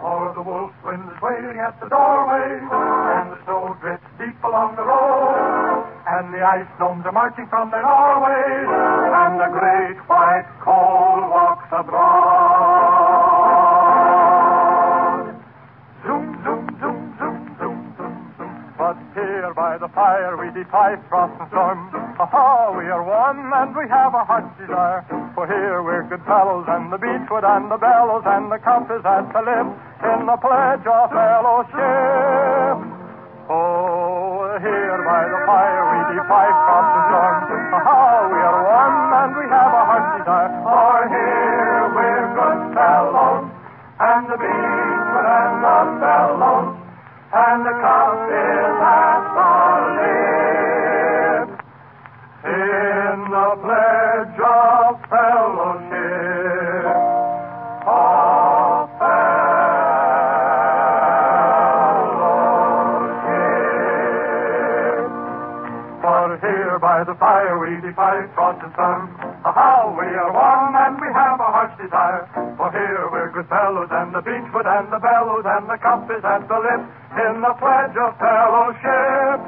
Oh, 0.01 0.33
the 0.33 0.41
wolf 0.41 0.73
wind 0.83 1.05
is 1.05 1.21
waiting 1.21 1.61
at 1.61 1.77
the 1.79 1.85
doorway, 1.85 2.65
deep 4.27 4.43
along 4.43 4.75
the 4.75 4.83
road. 4.83 5.87
And 6.07 6.33
the 6.33 6.43
ice 6.43 6.67
gnomes 6.79 7.05
are 7.05 7.11
marching 7.11 7.47
from 7.47 7.71
their 7.71 7.81
Norway, 7.81 8.67
and 8.67 9.39
the 9.39 9.47
great 9.51 9.97
white 10.07 10.47
coal 10.63 11.19
walks 11.31 11.67
abroad. 11.71 12.07
Zoom, 16.03 16.39
zoom, 16.43 16.63
zoom, 16.79 17.15
zoom, 17.19 17.55
zoom, 17.59 17.95
zoom, 17.95 18.17
zoom. 18.39 18.53
But 18.77 18.97
here 19.15 19.53
by 19.55 19.77
the 19.79 19.87
fire 19.91 20.35
we 20.35 20.51
defy 20.51 20.95
frost 21.07 21.39
and 21.39 21.47
storm. 21.49 21.91
Aha, 22.19 22.71
we 22.75 22.87
are 22.87 23.03
one 23.03 23.51
and 23.51 23.75
we 23.75 23.87
have 23.89 24.13
a 24.13 24.23
heart's 24.23 24.57
desire. 24.59 25.03
For 25.35 25.45
here 25.47 25.83
we're 25.83 26.03
good 26.07 26.23
fellows 26.23 26.65
and 26.67 26.91
the 26.91 26.97
beechwood 26.97 27.43
and 27.43 27.69
the 27.69 27.77
bellows 27.77 28.23
and 28.25 28.51
the 28.51 28.59
compass 28.59 29.03
at 29.05 29.31
the 29.31 29.41
lip 29.43 29.67
in 30.03 30.25
the 30.25 30.37
pledge 30.39 30.87
of 30.87 31.11
fellowship. 31.11 32.96
Here 34.57 34.97
by 35.05 35.21
the 35.29 35.45
fire 35.45 35.85
we 35.85 36.17
defy 36.17 36.49
frost 36.49 36.89
and 36.89 37.05
storm. 37.13 37.45
Aha, 37.77 38.25
we 38.25 38.41
are 38.41 38.57
one 38.65 38.97
and 39.13 39.37
we 39.37 39.45
have 39.53 39.69
a 39.69 39.83
heart's 39.85 40.17
desire. 40.17 40.49
For 40.65 40.97
here 41.13 41.93
we're 41.93 42.25
good 42.33 42.73
fellows 42.73 43.53
and 44.01 44.25
the 44.25 44.33
beechwood 44.33 45.29
and 45.29 45.61
the 45.61 45.77
bellows 46.01 46.73
and 47.37 47.69
the 47.69 47.75
compass 47.85 48.81
at 48.81 49.29
the 49.37 49.45
lip 49.93 51.53
in 52.49 53.29
the 53.29 53.47
pledge 53.61 54.06
fire 67.47 67.59
we 67.63 67.79
defy 67.79 68.27
frost 68.35 68.59
and 68.59 68.73
sun. 68.75 69.07
Aha, 69.47 69.95
we 69.95 70.03
are 70.03 70.31
one 70.35 70.75
and 70.75 70.99
we 70.99 71.07
have 71.15 71.39
a 71.39 71.47
heart's 71.47 71.79
desire. 71.79 72.27
For 72.59 72.67
here 72.75 73.07
we're 73.07 73.31
good 73.31 73.47
fellows 73.47 73.87
and 73.87 74.11
the 74.11 74.19
beechwood 74.19 74.67
and 74.67 74.91
the 74.91 74.99
bellows 74.99 75.47
and 75.47 75.63
the 75.71 75.79
compass 75.79 76.23
and 76.27 76.43
the 76.43 76.59
lip 76.59 76.83
in 77.15 77.39
the 77.39 77.53
pledge 77.55 77.95
of 77.95 78.11
fellowship. 78.19 79.39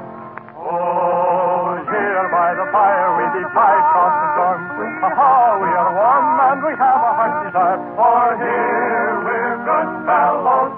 Oh, 0.56 1.76
here 1.76 2.24
by 2.32 2.56
the 2.56 2.66
fire 2.72 3.10
we 3.20 3.24
defy 3.36 3.76
frost 3.92 4.16
and 4.16 4.32
storm. 4.32 4.60
Aha, 5.04 5.36
we 5.60 5.68
are 5.68 5.92
one 5.92 6.28
and 6.40 6.60
we 6.64 6.72
have 6.80 7.00
a 7.04 7.12
heart's 7.20 7.52
desire. 7.52 7.80
For 8.00 8.24
here 8.40 9.12
we're 9.28 9.56
good 9.60 9.90
fellows 10.08 10.72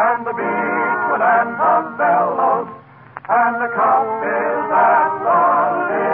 and 0.00 0.18
the 0.24 0.32
beechwood 0.32 1.20
and 1.28 1.50
the 1.60 1.76
bellows 2.00 2.68
and 3.28 3.52
the 3.60 3.68
compass 3.76 4.64
at 4.72 5.12
the 5.20 5.40
lip 5.92 6.13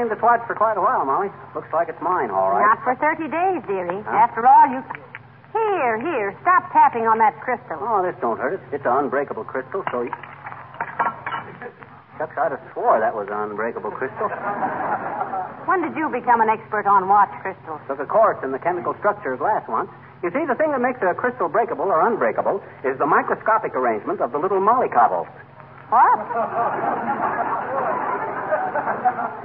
claimed 0.00 0.16
the 0.16 0.16
twat 0.16 0.40
for 0.48 0.56
quite 0.56 0.78
a 0.78 0.80
while, 0.80 1.04
Molly. 1.04 1.28
Looks 1.52 1.68
like 1.76 1.92
it's 1.92 2.00
mine, 2.00 2.32
all 2.32 2.56
right. 2.56 2.64
Not 2.64 2.80
for 2.80 2.96
30 2.96 3.28
days, 3.28 3.60
dearie. 3.68 4.00
After 4.08 4.48
all, 4.48 4.64
you. 4.72 4.80
Here, 5.52 6.00
here. 6.00 6.32
Stop 6.40 6.72
tapping 6.72 7.04
on 7.04 7.20
that 7.20 7.36
crystal. 7.44 7.76
Oh, 7.76 8.00
this 8.00 8.16
don't 8.24 8.40
hurt. 8.40 8.56
It's, 8.56 8.80
it's 8.80 8.86
an 8.88 9.04
unbreakable 9.04 9.44
crystal, 9.44 9.84
so 9.92 10.08
you... 10.08 10.12
Shucks, 12.16 12.32
I'd 12.32 12.56
have 12.56 12.64
swore 12.72 12.96
that 13.00 13.12
was 13.12 13.28
an 13.28 13.52
unbreakable 13.52 13.92
crystal. 13.92 14.32
When 15.68 15.84
did 15.84 15.92
you 15.92 16.08
become 16.08 16.40
an 16.40 16.48
expert 16.48 16.88
on 16.88 17.04
watch 17.04 17.28
crystals? 17.44 17.84
Took 17.84 18.00
a 18.00 18.08
course 18.08 18.40
in 18.40 18.56
the 18.56 18.58
chemical 18.58 18.96
structure 19.04 19.36
of 19.36 19.44
glass 19.44 19.68
once. 19.68 19.92
You 20.24 20.32
see, 20.32 20.48
the 20.48 20.56
thing 20.56 20.72
that 20.72 20.80
makes 20.80 21.04
a 21.04 21.12
crystal 21.12 21.52
breakable 21.52 21.92
or 21.92 22.00
unbreakable 22.08 22.64
is 22.88 22.96
the 22.96 23.06
microscopic 23.06 23.76
arrangement 23.76 24.24
of 24.24 24.32
the 24.32 24.40
little 24.40 24.64
mollycoddles. 24.64 25.28
What? 25.92 28.16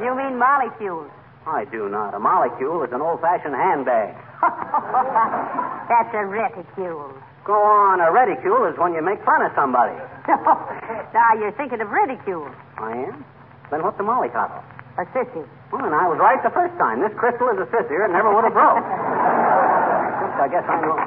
you 0.04 0.16
mean 0.16 0.38
molecules? 0.38 1.12
I 1.46 1.66
do 1.70 1.90
not. 1.90 2.14
A 2.14 2.20
molecule 2.20 2.82
is 2.84 2.92
an 2.92 3.02
old-fashioned 3.02 3.54
handbag. 3.54 4.18
That's 5.90 6.10
a 6.14 6.26
reticule. 6.26 7.14
Go 7.46 7.54
on. 7.54 8.02
A 8.02 8.10
reticule 8.12 8.66
is 8.66 8.74
when 8.82 8.94
you 8.98 9.02
make 9.06 9.22
fun 9.24 9.46
of 9.46 9.54
somebody. 9.54 9.94
now 11.14 11.30
you're 11.38 11.54
thinking 11.54 11.80
of 11.82 11.90
ridicule. 11.94 12.50
I 12.82 13.14
am? 13.14 13.26
Then 13.70 13.84
what's 13.86 14.00
a 14.00 14.04
mollycoddle? 14.04 14.64
A 14.98 15.06
sissy. 15.14 15.46
Well, 15.72 15.86
and 15.86 15.94
I 15.94 16.10
was 16.10 16.18
right 16.18 16.42
the 16.42 16.50
first 16.50 16.74
time. 16.82 17.02
This 17.02 17.14
crystal 17.14 17.50
is 17.54 17.60
a 17.62 17.70
sissier. 17.70 18.10
It 18.10 18.12
never 18.12 18.34
would 18.34 18.46
have 18.46 18.54
broke. 18.54 18.82
I 20.42 20.48
guess 20.50 20.66
I 20.66 20.82
know. 20.82 20.98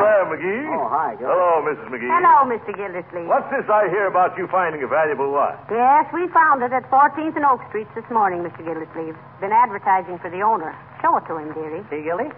There, 0.00 0.24
McGee. 0.24 0.64
Oh, 0.72 0.88
hi, 0.88 1.14
Gil. 1.20 1.28
Hello, 1.28 1.60
Mrs. 1.68 1.86
McGee. 1.92 2.08
Hello, 2.08 2.48
Mr. 2.48 2.72
Gildersleeve. 2.72 3.28
What's 3.28 3.50
this 3.52 3.68
I 3.68 3.88
hear 3.92 4.06
about 4.08 4.36
you 4.38 4.48
finding 4.48 4.82
a 4.82 4.88
valuable 4.88 5.30
watch? 5.30 5.60
Yes, 5.68 6.08
we 6.14 6.28
found 6.32 6.62
it 6.62 6.72
at 6.72 6.88
14th 6.88 7.36
and 7.36 7.44
Oak 7.44 7.60
Streets 7.68 7.90
this 7.94 8.08
morning, 8.10 8.40
Mr. 8.40 8.64
Gildersleeve. 8.64 9.16
Been 9.40 9.52
advertising 9.52 10.18
for 10.18 10.30
the 10.30 10.40
owner. 10.40 10.72
Show 11.04 11.16
it 11.20 11.26
to 11.28 11.36
him, 11.36 11.52
dearie. 11.52 11.84
See, 11.92 12.00
Gildy? 12.06 12.32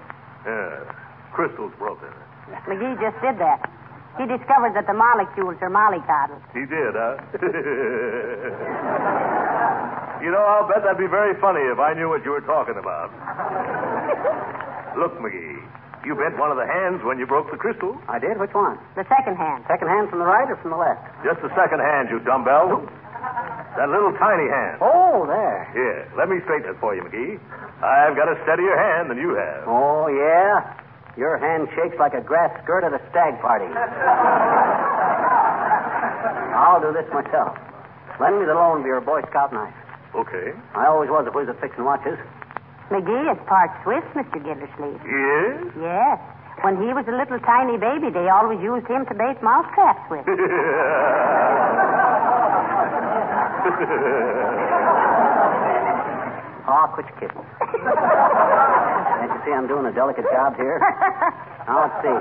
Yeah, 0.46 0.82
crystal's 1.32 1.72
broken. 1.78 2.10
McGee 2.66 2.98
just 3.00 3.16
did 3.22 3.38
that. 3.38 3.70
He 4.18 4.26
discovered 4.26 4.74
that 4.78 4.86
the 4.86 4.94
molecules 4.94 5.58
are 5.62 5.70
mollycoddles. 5.70 6.42
He 6.54 6.66
did, 6.66 6.94
huh? 6.94 7.18
you 10.22 10.30
know, 10.30 10.38
I'll 10.42 10.68
bet 10.68 10.82
that'd 10.86 10.98
be 10.98 11.10
very 11.10 11.34
funny 11.40 11.62
if 11.66 11.78
I 11.78 11.94
knew 11.94 12.08
what 12.08 12.24
you 12.24 12.30
were 12.30 12.42
talking 12.46 12.78
about. 12.78 13.10
Look, 14.96 15.18
McGee, 15.18 15.58
you 16.06 16.14
bent 16.14 16.36
one 16.38 16.50
of 16.52 16.56
the 16.60 16.66
hands 16.68 17.02
when 17.04 17.18
you 17.18 17.26
broke 17.26 17.50
the 17.50 17.56
crystal. 17.56 17.96
I 18.08 18.18
did? 18.18 18.38
Which 18.38 18.52
one? 18.52 18.78
The 18.96 19.04
second 19.08 19.36
hand. 19.36 19.64
Second 19.68 19.88
hand 19.88 20.08
from 20.10 20.18
the 20.20 20.28
right 20.28 20.48
or 20.48 20.56
from 20.60 20.70
the 20.70 20.80
left? 20.80 21.00
Just 21.24 21.40
the 21.40 21.50
second 21.56 21.80
hand, 21.80 22.08
you 22.12 22.20
dumbbell. 22.20 22.84
That 23.76 23.88
little 23.88 24.12
tiny 24.20 24.46
hand. 24.48 24.78
Oh, 24.80 25.26
there. 25.26 25.66
Here, 25.72 26.06
let 26.16 26.28
me 26.28 26.38
straighten 26.44 26.70
it 26.70 26.78
for 26.78 26.94
you, 26.94 27.02
McGee. 27.02 27.40
I've 27.82 28.14
got 28.14 28.28
a 28.30 28.36
steadier 28.46 28.76
hand 28.76 29.10
than 29.10 29.18
you 29.18 29.34
have. 29.34 29.64
Oh, 29.66 30.06
yeah? 30.12 30.62
Your 31.16 31.38
hand 31.38 31.68
shakes 31.74 31.96
like 31.98 32.14
a 32.14 32.20
grass 32.20 32.50
skirt 32.62 32.84
at 32.84 32.92
a 32.92 33.00
stag 33.10 33.40
party. 33.40 33.66
I'll 36.54 36.80
do 36.80 36.92
this 36.92 37.06
myself. 37.12 37.58
Lend 38.20 38.38
me 38.38 38.46
the 38.46 38.54
loan 38.54 38.80
of 38.80 38.86
your 38.86 39.00
Boy 39.00 39.22
Scout 39.30 39.52
knife. 39.52 39.74
Okay. 40.14 40.54
I 40.74 40.86
always 40.86 41.10
was 41.10 41.26
a 41.26 41.32
whiz 41.34 41.48
at 41.48 41.60
fixing 41.60 41.84
watches. 41.84 42.18
McGee 42.90 43.32
is 43.32 43.38
part 43.46 43.70
Swiss, 43.82 44.04
Mr. 44.14 44.38
Gildersleeve. 44.44 45.00
Yes? 45.04 45.72
Yes. 45.80 46.18
When 46.62 46.76
he 46.80 46.92
was 46.92 47.04
a 47.08 47.12
little 47.16 47.38
tiny 47.40 47.76
baby, 47.76 48.10
they 48.12 48.28
always 48.28 48.60
used 48.60 48.86
him 48.86 49.04
to 49.06 49.14
bait 49.14 49.40
mousetraps 49.42 50.04
with. 50.10 50.24
Oh, 56.66 56.88
quit 56.94 57.06
your 57.08 57.16
kidding. 57.20 57.44
Can't 57.44 59.30
you 59.32 59.40
see 59.44 59.52
I'm 59.52 59.66
doing 59.68 59.86
a 59.86 59.92
delicate 59.94 60.24
job 60.32 60.56
here? 60.56 60.80
Now, 61.64 61.88
let's 61.88 61.96
see. 62.04 62.12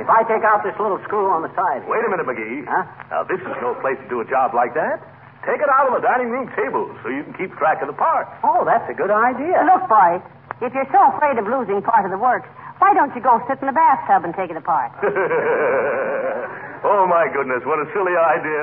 If 0.00 0.08
I 0.08 0.24
take 0.24 0.40
out 0.40 0.64
this 0.64 0.72
little 0.80 0.96
screw 1.04 1.28
on 1.28 1.44
the 1.44 1.52
side 1.52 1.84
here. 1.84 1.92
Wait 1.92 2.00
a 2.00 2.08
minute, 2.08 2.24
McGee. 2.24 2.64
Huh? 2.64 2.88
Now, 3.12 3.28
this 3.28 3.36
is 3.36 3.52
no 3.60 3.76
place 3.84 4.00
to 4.00 4.08
do 4.08 4.24
a 4.24 4.24
job 4.24 4.56
like 4.56 4.72
that. 4.72 5.04
Take 5.46 5.62
it 5.62 5.70
out 5.70 5.86
on 5.86 5.94
the 5.94 6.02
dining 6.02 6.34
room 6.34 6.50
table 6.58 6.90
so 7.02 7.08
you 7.08 7.22
can 7.22 7.32
keep 7.38 7.54
track 7.56 7.78
of 7.80 7.86
the 7.86 7.94
parts. 7.96 8.28
Oh, 8.42 8.66
that's 8.66 8.84
a 8.90 8.94
good 8.98 9.14
idea. 9.14 9.62
Look, 9.62 9.86
boys, 9.86 10.18
if 10.58 10.74
you're 10.74 10.90
so 10.90 10.98
afraid 11.14 11.38
of 11.38 11.46
losing 11.46 11.80
part 11.86 12.02
of 12.04 12.10
the 12.10 12.18
works, 12.18 12.50
why 12.82 12.92
don't 12.92 13.14
you 13.14 13.22
go 13.22 13.38
sit 13.48 13.62
in 13.62 13.70
the 13.70 13.76
bathtub 13.76 14.26
and 14.26 14.34
take 14.34 14.50
it 14.50 14.58
apart? 14.58 14.90
oh, 16.84 17.06
my 17.08 17.30
goodness, 17.30 17.62
what 17.64 17.78
a 17.78 17.86
silly 17.94 18.12
idea. 18.18 18.62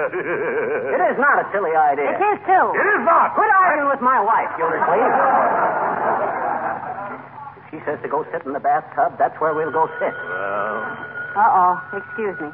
It 0.93 1.02
is 1.08 1.17
not 1.17 1.39
a 1.41 1.48
silly 1.56 1.72
idea. 1.74 2.13
It 2.13 2.22
is, 2.22 2.38
too. 2.46 2.65
It 2.78 2.88
is 3.00 3.02
not. 3.08 3.34
Quit 3.34 3.50
arguing 3.50 3.89
with 3.89 4.04
my 4.04 4.19
wife, 4.22 4.52
Gildersleeve. 4.60 5.08
she 7.74 7.80
says 7.89 7.98
to 8.04 8.10
go 8.12 8.22
sit 8.30 8.46
in 8.46 8.54
the 8.54 8.62
bathtub, 8.62 9.17
that's 9.17 9.34
where 9.41 9.56
we'll 9.56 9.74
go 9.74 9.88
sit. 9.98 10.13
Well, 10.13 11.41
Uh-oh. 11.41 11.74
Excuse 11.98 12.38
me. 12.43 12.52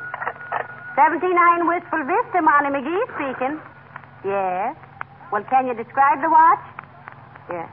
79 0.95 1.27
Wistful 1.67 2.03
Vista, 2.07 2.39
Molly 2.39 2.71
McGee 2.71 3.03
speaking. 3.19 3.59
Yes. 4.25 4.75
Well, 5.31 5.43
can 5.49 5.67
you 5.67 5.73
describe 5.73 6.21
the 6.21 6.29
watch? 6.29 6.63
Yes. 7.49 7.69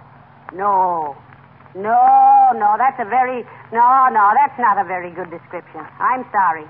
No. 0.54 1.16
No, 1.74 2.00
no, 2.56 2.76
that's 2.80 2.96
a 3.00 3.04
very... 3.04 3.44
No, 3.72 4.09
no, 4.09 4.32
that's 4.32 4.56
not 4.59 4.78
a 4.80 4.85
very 4.88 5.11
good 5.12 5.28
description. 5.28 5.85
I'm 6.00 6.24
sorry. 6.32 6.64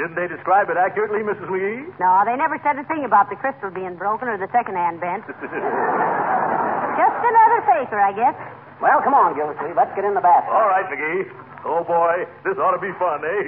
didn't 0.00 0.16
they 0.16 0.28
describe 0.28 0.70
it 0.72 0.76
accurately, 0.80 1.20
Mrs. 1.20 1.52
McGee? 1.52 1.84
No, 2.00 2.22
they 2.24 2.36
never 2.40 2.56
said 2.64 2.78
a 2.80 2.84
thing 2.88 3.04
about 3.04 3.28
the 3.28 3.36
crystal 3.36 3.68
being 3.68 3.96
broken 3.96 4.28
or 4.28 4.38
the 4.40 4.48
second-hand 4.48 5.00
bent. 5.04 5.24
Just 6.96 7.18
another 7.20 7.60
faker, 7.68 8.00
I 8.00 8.12
guess. 8.16 8.36
Well, 8.80 9.00
come 9.04 9.12
on, 9.12 9.34
Gildersleeve. 9.36 9.76
Let's 9.76 9.92
get 9.94 10.04
in 10.08 10.14
the 10.14 10.24
bathtub. 10.24 10.52
All 10.54 10.68
right, 10.68 10.86
McGee. 10.88 11.28
Oh, 11.68 11.84
boy, 11.84 12.24
this 12.42 12.56
ought 12.58 12.72
to 12.74 12.80
be 12.80 12.90
fun, 12.98 13.20
eh? 13.22 13.42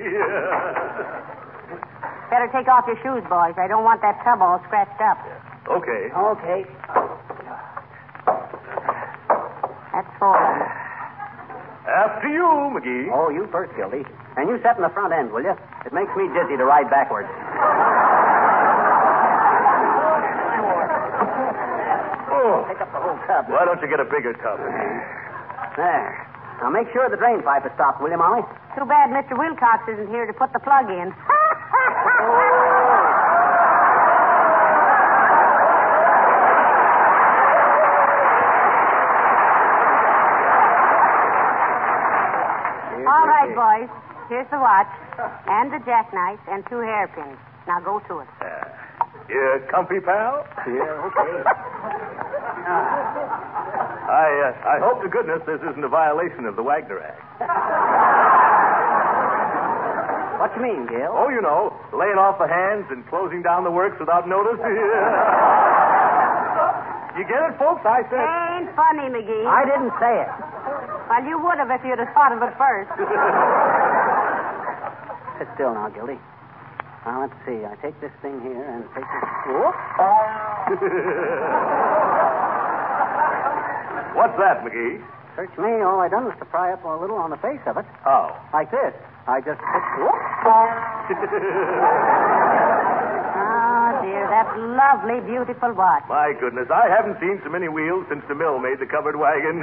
Better 2.31 2.49
take 2.53 2.69
off 2.69 2.85
your 2.87 2.99
shoes, 3.01 3.25
boys. 3.29 3.57
I 3.57 3.67
don't 3.69 3.85
want 3.85 4.03
that 4.03 4.21
tub 4.23 4.43
all 4.43 4.61
scratched 4.67 5.01
up. 5.01 5.19
Okay. 5.69 6.11
Okay. 6.13 6.61
That's 9.93 10.17
all. 10.23 10.57
After 11.85 12.29
you, 12.29 12.45
McGee. 12.75 13.09
Oh, 13.13 13.29
you 13.31 13.47
first, 13.53 13.73
Gildy. 13.77 14.05
And 14.37 14.49
you 14.49 14.59
sit 14.63 14.77
in 14.77 14.83
the 14.83 14.91
front 14.91 15.13
end, 15.13 15.31
will 15.33 15.43
you? 15.43 15.55
It 15.87 15.93
makes 15.93 16.11
me 16.17 16.27
dizzy 16.35 16.57
to 16.57 16.65
ride 16.65 16.91
backwards. 16.91 17.29
Oh, 22.35 22.65
Pick 22.69 22.81
up 22.81 22.91
the 22.93 23.01
whole 23.01 23.17
tub. 23.27 23.49
why 23.49 23.65
don't 23.65 23.81
you 23.81 23.89
get 23.89 24.01
a 24.01 24.05
bigger 24.09 24.33
tub, 24.43 24.59
McGee? 24.61 25.01
There. 25.77 26.13
Now 26.63 26.71
make 26.71 26.87
sure 26.93 27.09
the 27.11 27.17
drain 27.17 27.43
pipe 27.43 27.65
is 27.67 27.73
stopped, 27.75 28.01
will 28.03 28.11
you, 28.11 28.19
Molly? 28.19 28.43
Too 28.77 28.85
bad 28.87 29.11
Mr. 29.11 29.39
Wilcox 29.39 29.89
isn't 29.89 30.09
here 30.09 30.27
to 30.27 30.33
put 30.33 30.53
the 30.53 30.61
plug 30.61 30.91
in. 30.91 31.15
All 43.65 43.73
right, 43.73 43.89
boys. 43.89 44.29
Here's 44.29 44.45
the 44.53 44.61
watch, 44.61 44.93
and 45.49 45.73
the 45.73 45.81
jackknife, 45.89 46.37
and 46.53 46.61
two 46.69 46.85
hairpins. 46.85 47.41
Now 47.65 47.81
go 47.81 47.97
to 48.13 48.21
it. 48.21 48.29
You 49.33 49.41
comfy, 49.73 50.05
pal? 50.05 50.45
Yeah, 50.69 51.09
okay. 51.09 51.33
I, 54.05 54.53
uh, 54.53 54.69
I 54.69 54.77
hope 54.85 55.01
to 55.01 55.09
goodness 55.09 55.41
this 55.49 55.65
isn't 55.65 55.81
a 55.83 55.89
violation 55.89 56.45
of 56.45 56.57
the 56.57 56.63
Wagner 56.63 57.01
Act. 57.01 57.25
What 60.45 60.53
you 60.57 60.61
mean, 60.61 60.85
Gil? 60.85 61.17
Oh, 61.17 61.33
you 61.33 61.41
know, 61.41 61.73
laying 61.97 62.21
off 62.21 62.37
the 62.37 62.49
hands 62.49 62.85
and 62.93 63.01
closing 63.09 63.41
down 63.41 63.65
the 63.65 63.73
works 63.73 63.97
without 63.99 64.29
notice. 64.29 64.61
you 67.17 67.25
get 67.25 67.41
it, 67.49 67.57
folks? 67.57 67.81
I 67.89 68.05
said. 68.13 68.29
Ain't 68.29 68.77
funny, 68.77 69.09
McGee. 69.09 69.49
I 69.49 69.65
didn't 69.65 69.97
say 69.97 70.21
it. 70.21 70.29
Well, 71.09 71.25
you 71.25 71.39
would 71.39 71.59
have 71.59 71.71
if 71.71 71.85
you'd 71.85 71.99
have 71.99 72.13
thought 72.15 72.33
of 72.33 72.43
it 72.43 72.55
first. 72.57 72.91
Sit 75.39 75.49
still 75.55 75.75
now, 75.75 75.89
Gildy. 75.91 76.19
Now, 77.05 77.21
let's 77.21 77.35
see. 77.45 77.61
I 77.67 77.75
take 77.85 78.01
this 78.01 78.13
thing 78.23 78.41
here 78.41 78.65
and 78.65 78.85
take 78.97 79.05
this. 79.05 79.29
Whoop. 79.45 79.77
What's 84.17 84.39
that, 84.41 84.65
McGee? 84.65 85.05
Search 85.37 85.53
me. 85.59 85.83
All 85.85 86.01
I 86.01 86.09
done 86.09 86.25
was 86.25 86.33
to 86.39 86.47
pry 86.47 86.73
up 86.73 86.83
a 86.85 86.89
little 86.97 87.17
on 87.17 87.29
the 87.29 87.37
face 87.45 87.61
of 87.67 87.77
it. 87.77 87.85
Oh. 88.07 88.33
Like 88.55 88.71
this. 88.71 88.95
I 89.27 89.41
just 89.45 89.61
took. 89.61 89.85
Whoop. 90.01 90.17
Ah, 93.37 94.01
dear, 94.01 94.25
that 94.31 94.57
lovely, 94.57 95.21
beautiful 95.29 95.75
watch. 95.75 96.05
My 96.09 96.33
goodness, 96.41 96.71
I 96.73 96.89
haven't 96.89 97.21
seen 97.21 97.39
so 97.45 97.51
many 97.51 97.69
wheels 97.69 98.07
since 98.09 98.25
the 98.29 98.35
mill 98.35 98.59
made 98.59 98.79
the 98.81 98.87
covered 98.87 99.17
wagon. 99.17 99.61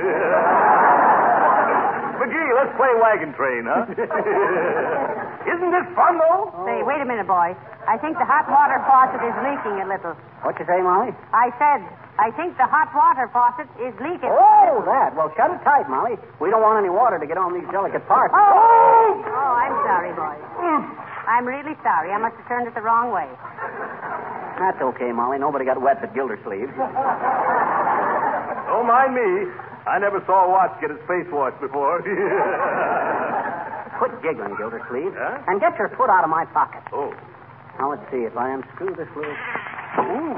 McGee, 2.22 2.54
let's 2.54 2.70
play 2.78 2.94
wagon 3.02 3.34
train, 3.34 3.66
huh? 3.66 3.90
Isn't 5.58 5.72
this 5.74 5.88
fun, 5.98 6.22
though? 6.22 6.54
Say, 6.70 6.86
wait 6.86 7.02
a 7.02 7.08
minute, 7.10 7.26
boy. 7.26 7.58
I 7.90 7.98
think 7.98 8.22
the 8.22 8.30
hot 8.30 8.46
water 8.46 8.78
faucet 8.86 9.26
is 9.26 9.34
leaking 9.42 9.82
a 9.82 9.90
little. 9.90 10.14
What 10.46 10.54
you 10.62 10.70
say, 10.70 10.86
Molly? 10.86 11.18
I 11.34 11.50
said, 11.58 11.82
I 12.22 12.30
think 12.38 12.62
the 12.62 12.70
hot 12.70 12.94
water 12.94 13.26
faucet 13.34 13.66
is 13.82 13.98
leaking. 13.98 14.30
Oh, 14.30 14.86
that. 14.86 15.18
Well, 15.18 15.34
shut 15.34 15.50
it 15.50 15.66
tight, 15.66 15.90
Molly. 15.90 16.22
We 16.38 16.54
don't 16.54 16.62
want 16.62 16.78
any 16.78 16.94
water 16.94 17.18
to 17.18 17.26
get 17.26 17.42
on 17.42 17.58
these 17.58 17.66
delicate 17.74 18.06
parts. 18.06 18.30
Oh! 18.38 18.38
Oh, 18.38 19.26
oh 19.26 19.54
I'm 19.58 19.74
sorry, 19.82 20.14
boy. 20.14 20.38
I'm 21.26 21.50
really 21.50 21.74
sorry. 21.82 22.14
I 22.14 22.22
must 22.22 22.38
have 22.38 22.46
turned 22.46 22.70
it 22.70 22.78
the 22.78 22.86
wrong 22.86 23.10
way. 23.10 23.26
That's 24.62 24.78
okay, 24.94 25.10
Molly. 25.10 25.42
Nobody 25.42 25.66
got 25.66 25.82
wet 25.82 26.06
but 26.06 26.14
Gildersleeve. 26.14 26.70
Don't 28.70 28.86
mind 28.86 29.18
me. 29.18 29.50
I 29.88 29.98
never 30.00 30.22
saw 30.26 30.46
a 30.46 30.50
watch 30.50 30.78
get 30.80 30.92
its 30.92 31.02
face 31.08 31.26
washed 31.32 31.60
before. 31.60 32.02
Quit 34.02 34.14
giggling, 34.22 34.56
Gildersleeve. 34.58 35.14
Huh? 35.18 35.42
And 35.48 35.60
get 35.60 35.78
your 35.78 35.90
foot 35.98 36.10
out 36.10 36.24
of 36.24 36.30
my 36.30 36.46
pocket. 36.54 36.84
oh. 36.94 37.14
Now, 37.80 37.90
let's 37.92 38.04
see. 38.12 38.26
If 38.30 38.38
I 38.38 38.52
unscrew 38.54 38.94
this 38.96 39.08
little. 39.16 39.32
Ooh. 39.34 40.38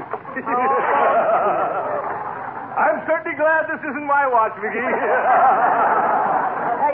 I'm 2.74 2.98
certainly 3.06 3.36
glad 3.36 3.66
this 3.68 3.80
isn't 3.84 4.06
my 4.06 4.26
watch, 4.26 4.52
McGee. 4.58 6.10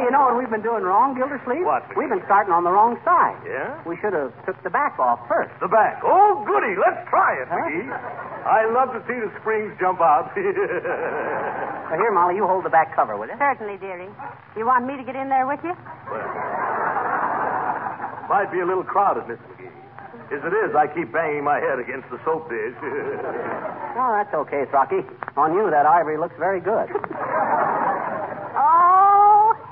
Hey, 0.01 0.09
you 0.09 0.13
know 0.17 0.33
what 0.33 0.41
we've 0.41 0.49
been 0.49 0.65
doing 0.65 0.81
wrong, 0.81 1.13
Gildersleeve? 1.13 1.61
What? 1.61 1.85
We've 1.93 2.09
been 2.09 2.25
starting 2.25 2.57
on 2.57 2.65
the 2.65 2.73
wrong 2.73 2.97
side. 3.05 3.37
yeah? 3.45 3.77
We 3.85 4.01
should 4.01 4.17
have 4.17 4.33
took 4.49 4.57
the 4.65 4.73
back 4.73 4.97
off 4.97 5.21
first. 5.29 5.53
The 5.61 5.69
back. 5.69 6.01
Oh, 6.01 6.41
goody. 6.49 6.73
Let's 6.81 7.05
try 7.13 7.37
it, 7.37 7.45
Huh? 7.53 7.61
McGee. 7.61 7.85
I 8.49 8.65
love 8.73 8.97
to 8.97 9.05
see 9.05 9.21
the 9.21 9.29
springs 9.45 9.77
jump 9.77 10.01
out. 10.01 10.33
Now, 11.91 11.99
here, 11.99 12.13
Molly, 12.15 12.37
you 12.39 12.47
hold 12.47 12.65
the 12.65 12.71
back 12.71 12.95
cover, 12.95 13.19
will 13.19 13.27
you? 13.27 13.35
Certainly, 13.37 13.77
dearie. 13.83 14.07
You 14.57 14.65
want 14.65 14.87
me 14.87 14.97
to 14.97 15.03
get 15.03 15.17
in 15.19 15.29
there 15.29 15.45
with 15.45 15.59
you? 15.67 15.75
Well, 15.75 16.23
might 18.31 18.47
be 18.55 18.61
a 18.63 18.65
little 18.65 18.85
crowded, 18.87 19.27
Miss 19.27 19.43
McGee. 19.59 19.75
As 20.31 20.39
it 20.47 20.55
is, 20.55 20.71
I 20.79 20.87
keep 20.87 21.11
banging 21.13 21.43
my 21.43 21.59
head 21.59 21.83
against 21.83 22.07
the 22.15 22.23
soap 22.25 22.49
dish. 22.49 22.79
No, 23.91 24.07
that's 24.15 24.33
okay, 24.33 24.63
Rocky. 24.73 25.03
On 25.37 25.53
you, 25.53 25.69
that 25.69 25.85
ivory 25.85 26.17
looks 26.17 26.37
very 26.39 26.61
good. 26.61 26.87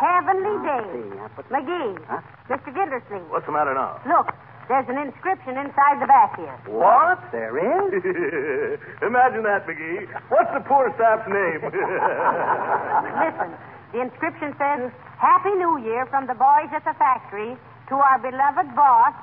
Oh, 0.01 0.07
heavenly 0.07 0.55
day. 0.63 0.85
See, 0.95 1.11
McGee, 1.51 1.99
Huh? 2.07 2.21
Mr. 2.49 2.71
Gildersleeve, 2.75 3.27
What's 3.31 3.47
the 3.47 3.53
matter 3.53 3.75
now? 3.75 3.99
look, 4.07 4.31
there's 4.69 4.87
an 4.89 4.99
inscription 4.99 5.57
inside 5.59 5.99
the 6.01 6.07
back 6.07 6.37
here. 6.39 6.55
What? 6.71 7.19
There 7.33 7.57
is? 7.59 7.99
Imagine 9.03 9.43
that, 9.43 9.67
McGee. 9.67 10.07
What's 10.31 10.53
the 10.55 10.61
poor 10.69 10.93
sap's 10.99 11.27
name? 11.27 11.61
Listen, 13.25 13.51
the 13.93 14.01
inscription 14.07 14.55
says, 14.61 14.93
Happy 15.19 15.51
New 15.59 15.79
Year 15.83 16.07
from 16.07 16.27
the 16.29 16.35
boys 16.35 16.71
at 16.77 16.85
the 16.85 16.95
factory 16.99 17.57
to 17.89 17.95
our 17.97 18.19
beloved 18.21 18.71
boss, 18.77 19.15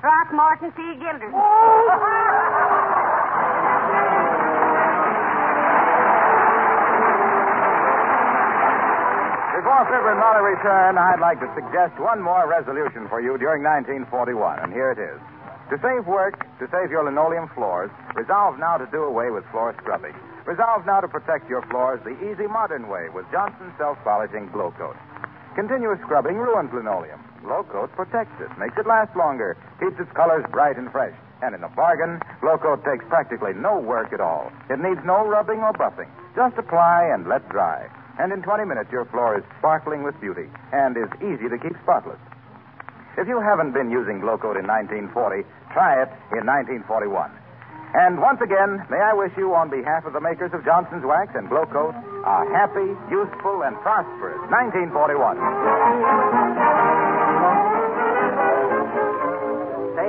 Throckmorton 0.00 0.72
P. 0.72 0.82
Gildersleeve. 0.98 1.30
Before 9.64 9.88
Fibber 9.88 10.12
and 10.12 10.20
Molly 10.20 10.44
return, 10.60 11.00
I'd 11.00 11.24
like 11.24 11.40
to 11.40 11.48
suggest 11.56 11.96
one 11.96 12.20
more 12.20 12.44
resolution 12.44 13.08
for 13.08 13.16
you 13.24 13.40
during 13.40 13.64
1941, 13.64 14.60
and 14.60 14.68
here 14.76 14.92
it 14.92 15.00
is. 15.00 15.16
To 15.72 15.80
save 15.80 16.04
work, 16.04 16.36
to 16.60 16.68
save 16.68 16.92
your 16.92 17.00
linoleum 17.00 17.48
floors, 17.56 17.88
resolve 18.12 18.60
now 18.60 18.76
to 18.76 18.84
do 18.92 19.08
away 19.08 19.32
with 19.32 19.40
floor 19.48 19.72
scrubbing. 19.80 20.12
Resolve 20.44 20.84
now 20.84 21.00
to 21.00 21.08
protect 21.08 21.48
your 21.48 21.64
floors 21.72 21.96
the 22.04 22.12
easy 22.28 22.44
modern 22.44 22.92
way 22.92 23.08
with 23.08 23.24
Johnson 23.32 23.72
self-polishing 23.80 24.52
Glow 24.52 24.68
Coat. 24.76 25.00
Continuous 25.56 25.96
scrubbing 26.04 26.36
ruins 26.36 26.68
linoleum. 26.68 27.24
Glow 27.40 27.64
Coat 27.64 27.88
protects 27.96 28.36
it, 28.44 28.52
makes 28.60 28.76
it 28.76 28.84
last 28.84 29.16
longer, 29.16 29.56
keeps 29.80 29.96
its 29.96 30.12
colors 30.12 30.44
bright 30.52 30.76
and 30.76 30.92
fresh. 30.92 31.16
And 31.40 31.56
in 31.56 31.64
the 31.64 31.72
bargain, 31.72 32.20
Glow 32.44 32.60
Coat 32.60 32.84
takes 32.84 33.08
practically 33.08 33.56
no 33.56 33.80
work 33.80 34.12
at 34.12 34.20
all. 34.20 34.52
It 34.68 34.76
needs 34.76 35.00
no 35.08 35.24
rubbing 35.24 35.64
or 35.64 35.72
buffing. 35.72 36.12
Just 36.36 36.60
apply 36.60 37.08
and 37.08 37.24
let 37.24 37.48
dry. 37.48 37.88
And 38.18 38.32
in 38.32 38.42
20 38.42 38.64
minutes, 38.64 38.90
your 38.92 39.04
floor 39.06 39.38
is 39.38 39.44
sparkling 39.58 40.02
with 40.02 40.18
beauty 40.20 40.46
and 40.72 40.96
is 40.96 41.10
easy 41.18 41.48
to 41.48 41.58
keep 41.58 41.74
spotless. 41.82 42.18
If 43.18 43.28
you 43.28 43.40
haven't 43.40 43.72
been 43.72 43.90
using 43.90 44.20
Glow 44.20 44.38
Coat 44.38 44.56
in 44.56 44.66
1940, 44.66 45.42
try 45.72 46.02
it 46.02 46.10
in 46.34 46.46
1941. 46.46 47.30
And 47.94 48.20
once 48.20 48.40
again, 48.42 48.82
may 48.90 48.98
I 48.98 49.14
wish 49.14 49.30
you, 49.38 49.54
on 49.54 49.70
behalf 49.70 50.04
of 50.04 50.12
the 50.12 50.20
makers 50.20 50.50
of 50.52 50.64
Johnson's 50.64 51.04
Wax 51.04 51.30
and 51.34 51.48
Glow 51.48 51.64
Coat, 51.66 51.94
a 51.94 52.44
happy, 52.50 52.90
useful, 53.06 53.62
and 53.62 53.76
prosperous 53.82 54.42
1941. 54.50 56.83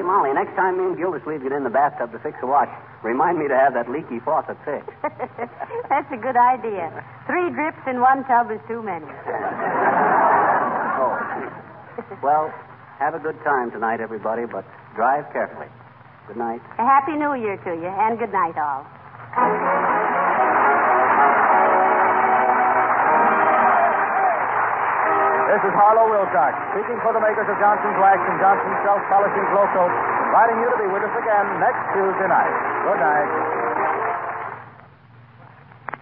Molly, 0.05 0.33
next 0.33 0.55
time 0.55 0.77
me 0.77 0.85
and 0.93 0.97
Gildersleeve 0.97 1.41
get 1.43 1.51
in 1.51 1.63
the 1.63 1.73
bathtub 1.73 2.11
to 2.13 2.19
fix 2.19 2.37
a 2.41 2.47
watch, 2.47 2.69
remind 3.03 3.37
me 3.37 3.47
to 3.47 3.55
have 3.57 3.73
that 3.73 3.89
leaky 3.89 4.19
faucet 4.21 4.57
fixed. 4.63 4.89
That's 5.89 6.11
a 6.13 6.17
good 6.17 6.37
idea. 6.37 6.93
Three 7.25 7.49
drips 7.51 7.81
in 7.89 7.99
one 7.99 8.23
tub 8.25 8.51
is 8.51 8.59
too 8.67 8.81
many. 8.81 9.05
Oh. 10.95 11.17
Well, 12.21 12.53
have 12.99 13.15
a 13.15 13.19
good 13.19 13.37
time 13.43 13.71
tonight, 13.71 13.99
everybody, 13.99 14.45
but 14.45 14.65
drive 14.95 15.25
carefully. 15.33 15.67
Good 16.27 16.37
night. 16.37 16.61
A 16.79 16.85
happy 16.85 17.13
New 17.13 17.33
Year 17.35 17.57
to 17.57 17.71
you, 17.75 17.87
and 17.89 18.17
good 18.17 18.31
night, 18.31 18.57
all. 18.57 19.84
This 25.45 25.61
is 25.61 25.77
Harlow 25.77 26.09
Wilcox, 26.09 26.57
speaking 26.73 26.97
for 27.05 27.13
the 27.13 27.21
makers 27.21 27.45
of 27.45 27.53
Johnson's 27.61 28.01
Wax 28.01 28.17
and 28.17 28.41
Johnson's 28.41 28.81
Self-Polishing 28.81 29.45
Glow 29.53 29.69
Coat, 29.77 29.93
inviting 30.25 30.57
you 30.57 30.67
to 30.73 30.79
be 30.81 30.89
with 30.89 31.05
us 31.05 31.13
again 31.21 31.45
next 31.61 31.85
Tuesday 31.93 32.25
night. 32.25 32.55
Good 32.81 32.97
night. 32.97 33.29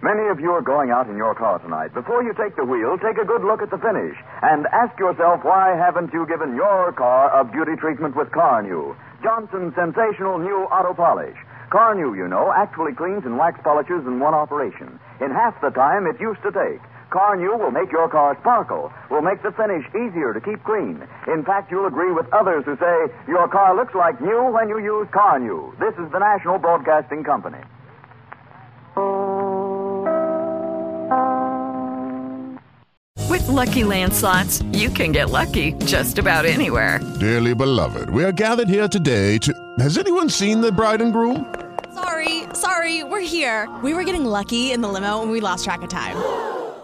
Many 0.00 0.32
of 0.32 0.40
you 0.40 0.48
are 0.56 0.64
going 0.64 0.88
out 0.96 1.12
in 1.12 1.20
your 1.20 1.36
car 1.36 1.60
tonight. 1.60 1.92
Before 1.92 2.24
you 2.24 2.32
take 2.32 2.56
the 2.56 2.64
wheel, 2.64 2.96
take 2.96 3.20
a 3.20 3.28
good 3.28 3.44
look 3.44 3.60
at 3.60 3.68
the 3.68 3.76
finish 3.76 4.16
and 4.40 4.64
ask 4.72 4.96
yourself 4.96 5.44
why 5.44 5.76
haven't 5.76 6.16
you 6.16 6.24
given 6.24 6.56
your 6.56 6.96
car 6.96 7.28
a 7.28 7.44
beauty 7.44 7.76
treatment 7.76 8.16
with 8.16 8.32
Carnu, 8.32 8.96
Johnson's 9.22 9.76
sensational 9.76 10.40
new 10.40 10.64
auto 10.72 10.96
polish. 10.96 11.36
Carnu, 11.68 12.16
you 12.16 12.28
know, 12.28 12.48
actually 12.48 12.96
cleans 12.96 13.28
and 13.28 13.36
wax 13.36 13.60
polishes 13.60 14.08
in 14.08 14.20
one 14.20 14.32
operation, 14.32 14.98
in 15.20 15.28
half 15.28 15.52
the 15.60 15.68
time 15.68 16.08
it 16.08 16.16
used 16.16 16.40
to 16.48 16.52
take. 16.52 16.80
Carnu 17.14 17.56
will 17.56 17.70
make 17.70 17.92
your 17.92 18.08
car 18.08 18.36
sparkle, 18.40 18.92
will 19.08 19.22
make 19.22 19.40
the 19.44 19.52
finish 19.52 19.86
easier 19.94 20.34
to 20.34 20.40
keep 20.40 20.64
clean. 20.64 21.00
In 21.28 21.44
fact, 21.44 21.70
you'll 21.70 21.86
agree 21.86 22.10
with 22.10 22.26
others 22.32 22.64
who 22.64 22.76
say 22.76 23.06
your 23.28 23.46
car 23.46 23.76
looks 23.76 23.94
like 23.94 24.20
new 24.20 24.50
when 24.50 24.68
you 24.68 24.80
use 24.80 25.06
Carnu. 25.12 25.78
This 25.78 25.94
is 25.94 26.10
the 26.10 26.18
National 26.18 26.58
Broadcasting 26.58 27.22
Company. 27.22 27.62
With 33.30 33.46
Lucky 33.46 33.84
Land 33.84 34.12
slots, 34.12 34.62
you 34.72 34.90
can 34.90 35.12
get 35.12 35.30
lucky 35.30 35.74
just 35.84 36.18
about 36.18 36.44
anywhere. 36.44 36.98
Dearly 37.20 37.54
beloved, 37.54 38.10
we 38.10 38.24
are 38.24 38.32
gathered 38.32 38.68
here 38.68 38.88
today 38.88 39.38
to. 39.38 39.54
Has 39.78 39.98
anyone 39.98 40.28
seen 40.28 40.60
the 40.60 40.72
bride 40.72 41.00
and 41.00 41.12
groom? 41.12 41.54
Sorry, 41.94 42.42
sorry, 42.54 43.04
we're 43.04 43.20
here. 43.20 43.68
We 43.84 43.94
were 43.94 44.02
getting 44.02 44.24
lucky 44.24 44.72
in 44.72 44.80
the 44.80 44.88
limo 44.88 45.22
and 45.22 45.30
we 45.30 45.40
lost 45.40 45.64
track 45.64 45.82
of 45.82 45.88
time. 45.88 46.16